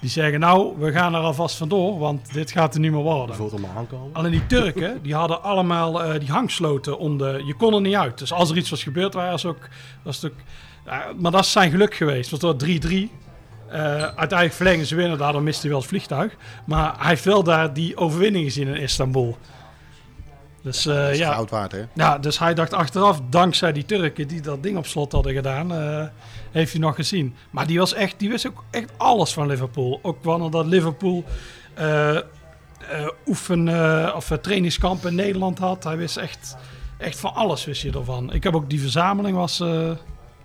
[0.00, 3.06] die zeggen nou, we gaan er alvast vandoor, want dit gaat er niet meer Je
[3.06, 3.36] worden.
[3.36, 4.10] voelt hem aankomen.
[4.12, 7.42] Alleen die Turken, die hadden allemaal eh, die hangsloten om de...
[7.46, 8.18] Je kon er niet uit.
[8.18, 9.68] Dus als er iets was gebeurd, waren ze ook...
[10.02, 10.38] Was het ook
[10.86, 12.30] ja, maar dat is zijn geluk geweest.
[12.30, 13.10] Het was door 3-3.
[13.70, 16.36] Eh, uiteindelijk verlengen ze winnen, daardoor miste hij wel het vliegtuig.
[16.66, 19.36] Maar hij heeft wel daar die overwinning gezien in Istanbul.
[20.62, 21.82] Dus, eh, Dat is ja, goud waard, hè?
[21.94, 25.72] ja, dus hij dacht achteraf, dankzij die Turken die dat ding op slot hadden gedaan,
[25.74, 26.04] eh,
[26.50, 27.34] heeft hij nog gezien.
[27.50, 29.98] Maar die was echt, die wist ook echt alles van Liverpool.
[30.02, 31.24] Ook wanneer dat Liverpool
[31.74, 32.22] eh, eh,
[33.26, 35.84] oefen eh, of trainingskamp in Nederland had.
[35.84, 36.56] Hij wist echt,
[36.98, 38.32] echt van alles wist je ervan.
[38.32, 39.60] Ik heb ook die verzameling was.
[39.60, 39.90] eh,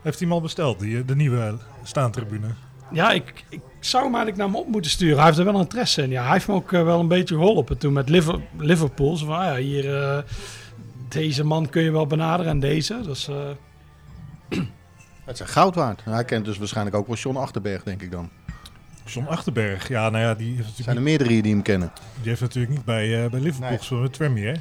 [0.01, 2.47] Heeft hij hem al besteld, die, de nieuwe staantribune?
[2.91, 5.15] Ja, ik, ik zou hem eigenlijk naar hem op moeten sturen.
[5.17, 6.09] Hij heeft er wel interesse in.
[6.09, 9.17] Ja, hij heeft me ook eh, wel een beetje geholpen toen met Liver- Liverpool.
[9.17, 10.23] Zo van, ah ja, hier, eh,
[11.09, 13.01] deze man kun je wel benaderen en deze.
[13.03, 13.35] Dus eh,
[15.25, 16.01] Het is goud waard.
[16.03, 18.29] Hij kent dus waarschijnlijk ook wel John Achterberg, denk ik dan.
[19.05, 21.61] John Achterberg, ja, nou ja, die heeft Er natuurlijk, zijn er meerdere hier die hem
[21.61, 21.91] kennen.
[22.19, 23.77] die heeft natuurlijk niet bij, eh, bij Liverpool Nee.
[23.77, 24.53] gespeeld met hè?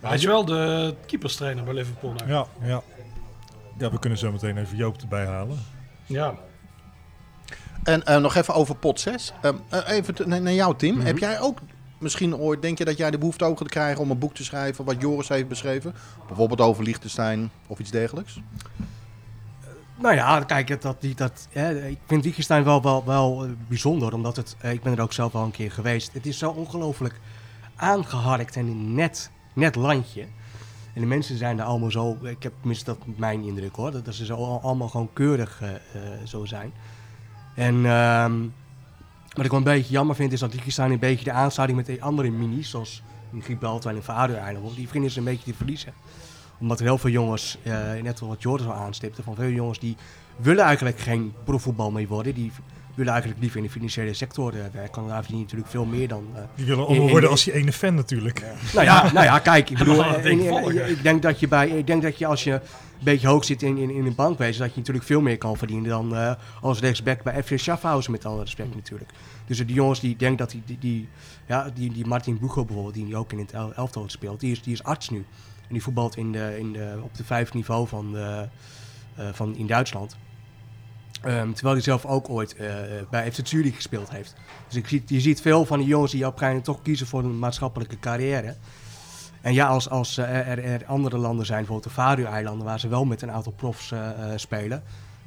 [0.00, 2.32] hij is wel de keeperstrainer bij Liverpool nu.
[2.32, 2.82] Ja, ja.
[3.78, 5.58] Ja, we kunnen zo meteen even Joop erbij halen.
[6.06, 6.34] Ja.
[7.82, 9.32] En eh, nog even over pot 6.
[9.42, 10.96] Ehm, eh, even naar jouw team.
[10.96, 11.06] Mhm.
[11.06, 11.58] Heb jij ook
[11.98, 14.44] misschien ooit, denk je dat jij de behoefte ook gaat krijgen om een boek te
[14.44, 15.94] schrijven wat Joris heeft beschreven?
[16.26, 18.40] Bijvoorbeeld over Liechtenstein of iets dergelijks?
[20.00, 24.12] Nou ja, kijk, dat, die- dat, hè, ik vind Liechtenstein wel, wel, wel eh, bijzonder,
[24.14, 26.12] omdat het, eh, ik ben er ook zelf al een keer geweest.
[26.12, 27.20] Het is zo ongelooflijk
[27.76, 30.22] aangeharkt en een net, net landje.
[30.94, 34.14] En de mensen zijn daar allemaal zo, ik heb tenminste dat mijn indruk hoor, dat,
[34.14, 35.80] ze zo al- allemaal gewoon keurig eh, eh,
[36.26, 36.72] zo zijn.
[37.58, 38.32] En ehm,
[39.32, 41.96] wat ik wel een beetje jammer vind is dat Liechtenstein een beetje de aansluiting met
[41.96, 43.02] de andere minis, zoals
[43.32, 44.02] in Gibraltar en in
[44.74, 45.92] die beginnen ze een beetje te verliezen
[46.60, 49.96] omdat er heel veel jongens, eh, net wat Jordan al aanstipte, van veel jongens die
[50.36, 52.34] willen eigenlijk geen profvoetbal mee worden.
[52.34, 52.52] Die
[52.98, 55.06] willen eigenlijk liever in de financiële sector eh, werken.
[55.08, 56.26] Daar verdien je natuurlijk veel meer dan...
[56.34, 58.42] eh, Die willen allemaal worden als die ene fan natuurlijk.
[58.74, 62.02] nou ja, nou ja, kijk, ik bedoel, eh, ik denk dat je bij, ik denk
[62.02, 62.60] dat je als je een
[63.04, 65.88] beetje hoog zit in, in, in een bankwezen, dat je natuurlijk veel meer kan verdienen
[65.88, 69.10] dan als rechtsback bij FC Schaffhausen, met alle respect natuurlijk.
[69.46, 71.08] Dus die jongens die denken dat die, die, die,
[71.46, 74.62] ja, die, die Martin Bucho bijvoorbeeld, die ook in het el- elftal speelt, die is,
[74.62, 75.18] die is arts nu.
[75.68, 78.48] En die voetbalt in de, in de, op de vijfde niveau van, de,
[79.32, 80.16] van in Duitsland.
[81.22, 82.66] Ehm, terwijl hij zelf ook ooit eh,
[83.10, 84.34] bij FC Zurich gespeeld heeft.
[84.66, 87.24] Dus ik zie, je ziet veel van die jongens die op een toch kiezen voor
[87.24, 88.56] een maatschappelijke carrière.
[89.40, 92.88] En ja, als, als eh, er, er andere landen zijn, bijvoorbeeld de Faroe-eilanden, waar ze
[92.88, 94.00] wel met een aantal profs eh,
[94.36, 94.82] spelen,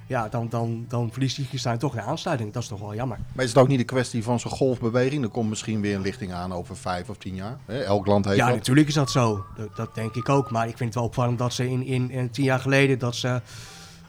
[0.07, 2.53] ja, dan, dan, dan verliest Liechtenstein toch de aansluiting.
[2.53, 3.17] Dat is toch wel jammer.
[3.33, 5.23] Maar is het ook niet een kwestie van zo'n golfbeweging?
[5.23, 7.57] Er komt misschien weer een lichting aan over vijf of tien jaar.
[7.65, 8.55] Elk land heeft Ja, dat.
[8.55, 9.45] natuurlijk is dat zo.
[9.55, 10.51] Dat, dat denk ik ook.
[10.51, 13.15] Maar ik vind het wel opvallend dat ze in, in, in tien jaar geleden dat
[13.15, 13.41] ze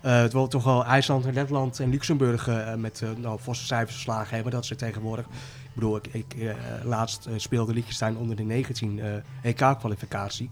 [0.03, 3.65] eh, het wel toch wel IJsland, en Letland en Luxemburg eh, met eh nou, forse
[3.65, 4.53] cijfers verslagen hebben.
[4.53, 5.27] Dat ze tegenwoordig.
[5.73, 9.11] Ik bedoel, ik, ik, eh, laatst speelde Liechtenstein onder de 19 eh,
[9.43, 10.51] EK-kwalificatie.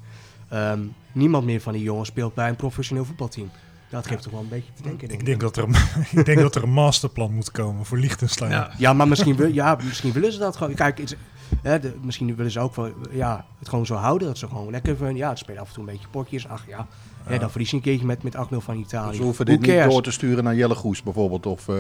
[0.48, 0.80] Ehm,
[1.12, 3.51] niemand meer van die jongens speelt bij een professioneel voetbalteam.
[3.90, 5.11] Dat geeft toch wel een beetje te denken.
[5.11, 5.74] Ik denk dat er een,
[6.18, 8.51] ik denk dat er een masterplan moet komen voor Liechtenstein.
[8.51, 8.70] Ja.
[8.78, 10.74] Ja, maar misschien, wil, ja, misschien willen ze dat gewoon.
[10.74, 11.16] Kijk, het,
[11.62, 14.28] hè, de, misschien willen ze ook wel ja, het gewoon zo houden.
[14.28, 16.48] Dat ze gewoon lekker van, ja, het spelen af en toe een beetje potjes.
[16.48, 16.86] Ach ja,
[17.25, 19.16] hè, dan verlies je een keertje met, met 8-0 van Italië.
[19.16, 19.93] Ze hoeven Who dit niet cares?
[19.93, 21.47] door te sturen naar Jelle Goes bijvoorbeeld.
[21.47, 21.75] Of eh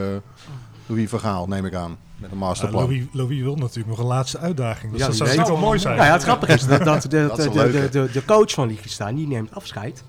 [0.86, 1.96] Louis Vergaal, neem ik aan.
[2.16, 2.82] Met een Ja, masterplan.
[2.82, 4.92] Louis, Louis wil natuurlijk nog een laatste uitdaging.
[4.92, 5.96] Dus Ja, dat zou wel mooi zijn.
[5.96, 7.88] Nou ja, het grappige is dat, dat de, de, Dat is een de, de, leuke.
[7.88, 10.04] de, de coach van Liechtenstein, die neemt afscheid.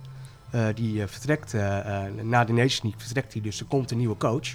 [0.49, 1.53] Eh, die eh, vertrekt,
[2.23, 4.47] na de Nations League vertrekt hij, dus er komt een nieuwe coach.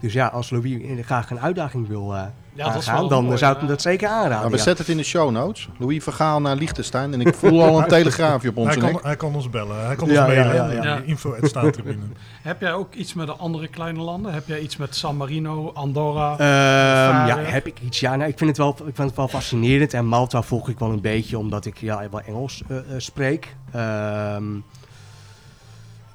[0.00, 2.14] Dus ja, als Louis graag een uitdaging wil
[2.56, 3.64] eh dat dan mooi, zou ik ja.
[3.64, 4.36] hem dat zeker aanraden.
[4.38, 4.62] Nou, we ja.
[4.62, 5.68] zetten het in de show notes.
[5.78, 7.12] Louis Vergaal naar Liechtenstein.
[7.12, 9.02] En ik voel al een telegraafje op Hij onze kan, nek.
[9.02, 9.86] hij kan ons bellen.
[9.86, 10.74] Hij kan Ja, ons ja, mailen.
[10.74, 11.00] ja, ja.
[11.04, 11.34] Info.
[12.42, 14.32] Heb jij ook iets met de andere kleine landen?
[14.32, 16.32] Heb jij iets met San Marino, Andorra?
[16.32, 18.00] Ehm, ja, heb ik iets?
[18.00, 19.94] Ja, nou, ik, vind het wel, ik vind het wel fascinerend.
[19.94, 23.56] En Malta volg ik wel een beetje, omdat ik ja, wel Engels eh, eh, spreek.
[23.72, 24.44] Ehm,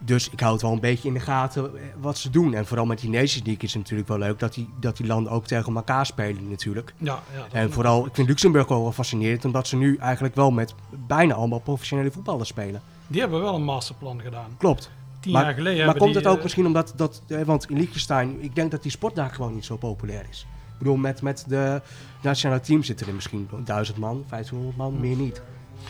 [0.06, 2.54] dus ik hou het wel een beetje in de gaten eh, wat ze doen.
[2.54, 5.06] En vooral met die Nations League is het natuurlijk wel leuk dat die, dat die
[5.06, 6.94] landen ook tegen elkaar spelen natuurlijk.
[6.98, 10.52] ja, ja, En vooral, ik vind Luxemburg wel wel fascinerend, omdat ze nu eigenlijk wel
[10.52, 12.82] met bijna allemaal professionele voetballers spelen.
[13.08, 14.56] die hebben wel een masterplan gedaan.
[14.58, 14.92] Klopt.
[15.20, 17.78] Tien Maar, jaar geleden maar komt het ook eh, misschien omdat, dat, eh, want in
[17.78, 20.46] Liechtenstein, ik denk dat die sport daar gewoon niet zo populair is.
[20.72, 21.82] Ik bedoel, met, met de
[22.22, 25.42] nationale team zitten er misschien 1000 man, 1500 man, meer niet.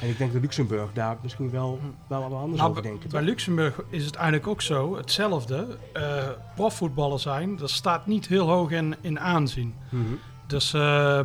[0.01, 3.09] En ik denk dat Luxemburg daar misschien wel, wel wat anders Nou, over denken.
[3.09, 3.29] bij toch?
[3.29, 5.77] Luxemburg is het eigenlijk ook zo, hetzelfde.
[5.93, 9.73] Eh profvoetballer zijn, dat staat niet heel hoog in, in aanzien.
[9.89, 10.03] Mhm.
[10.47, 11.19] Dus eh,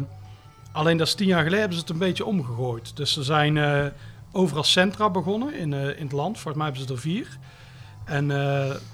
[0.72, 2.96] alleen dat is tien jaar geleden hebben ze het een beetje omgegooid.
[2.96, 3.84] Dus ze zijn eh,
[4.32, 6.38] overal centra begonnen in, in het land.
[6.38, 7.38] Volgens mij hebben ze er vier.
[8.04, 8.28] En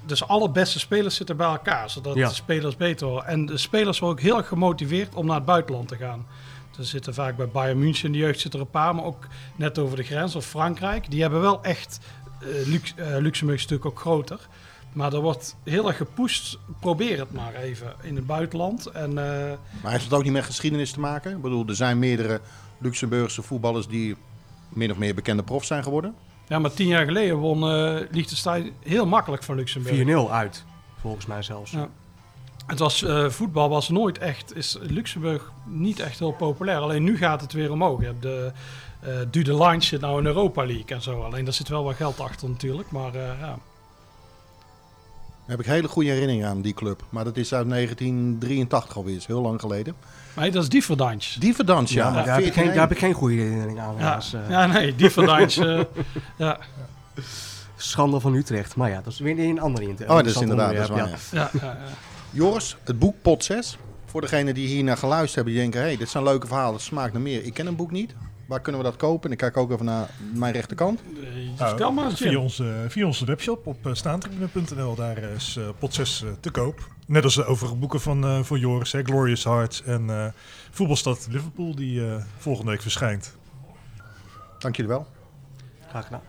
[0.07, 2.29] dus alle beste spelers zitten bij elkaar, zodat Ja.
[2.29, 3.27] de spelers beter worden.
[3.27, 6.27] En de spelers worden ook heel erg gemotiveerd om naar het buitenland te gaan.
[6.79, 9.27] Er zitten vaak bij Bayern München in de jeugd zitten er een paar, maar ook
[9.57, 11.11] net over de grens of Frankrijk.
[11.11, 12.01] Die hebben wel echt,
[12.41, 14.49] eh, Lux, eh, Luxemburg is natuurlijk ook groter.
[14.93, 18.87] Maar er wordt heel erg gepusht, probeer het maar even in het buitenland.
[18.87, 19.53] En eh,
[19.83, 21.31] Maar heeft het ook niet met geschiedenis te maken?
[21.37, 22.41] Ik bedoel, er zijn meerdere
[22.79, 24.17] Luxemburgse voetballers die
[24.69, 26.15] min of meer bekende prof zijn geworden.
[26.49, 29.97] Ja, maar tien jaar geleden won eh Liechtenstein heel makkelijk van Luxemburg.
[29.97, 30.65] 4-0 uit,
[31.01, 31.71] volgens mij zelfs.
[31.71, 31.89] Ja.
[32.67, 36.79] Het was, eh, voetbal was nooit echt, is Luxemburg niet echt heel populair.
[36.79, 38.01] Alleen nu gaat het weer omhoog.
[38.01, 38.53] Je hebt de
[39.01, 41.23] eh Dude Line zit nou in Europa League en zo.
[41.23, 42.91] Alleen daar zit wel wat geld achter natuurlijk.
[42.91, 43.59] Maar eh, ja.
[45.47, 47.03] Daar heb ik hele goede herinneringen aan, die club.
[47.09, 49.95] Maar dat is uit 1983 alweer, is heel lang geleden.
[50.35, 51.39] Maar dat is Differdange.
[51.39, 52.07] Die Verdans, ja.
[52.07, 53.95] Ja, maar daar heb, ik geen, daar heb ik geen goede herinnering aan.
[53.99, 54.51] Ja, eh.
[54.51, 55.87] ja, nee, Differdange.
[55.97, 56.03] eh
[56.47, 56.59] ja,
[57.77, 58.77] Schande van Utrecht.
[58.77, 60.09] Maar ja, dat is weer een ander inter.
[60.09, 60.99] Oh, dat is inderdaad, dat is waar.
[60.99, 61.51] onderwerp, ja.
[61.53, 62.12] ja, ja, ja.
[62.33, 63.79] Joris, het boek Pot 6.
[64.07, 65.81] Voor degenen die hier naar geluisterd hebben, die denken...
[65.81, 67.45] hé, hey, dit zijn leuke verhalen, het smaakt naar meer.
[67.45, 68.15] Ik ken een boek niet.
[68.47, 69.25] Waar kunnen we dat kopen?
[69.27, 71.01] En ik kijk ook even naar mijn rechterkant.
[71.01, 74.95] Eh, Nou, Vertel maar eens, via, onze, via onze webshop op uh, staantribune.nl.
[74.95, 76.89] Daar is eh, pot 6 eh, te koop.
[77.07, 78.93] Net als de overige boeken van, eh, van Joris.
[78.93, 80.27] Hè, Glorious Hearts en eh,
[80.71, 81.75] Voetbalstad Liverpool.
[81.75, 83.37] Die eh, volgende week verschijnt.
[84.59, 85.07] Dank jullie wel.
[85.89, 86.23] Graag gedaan.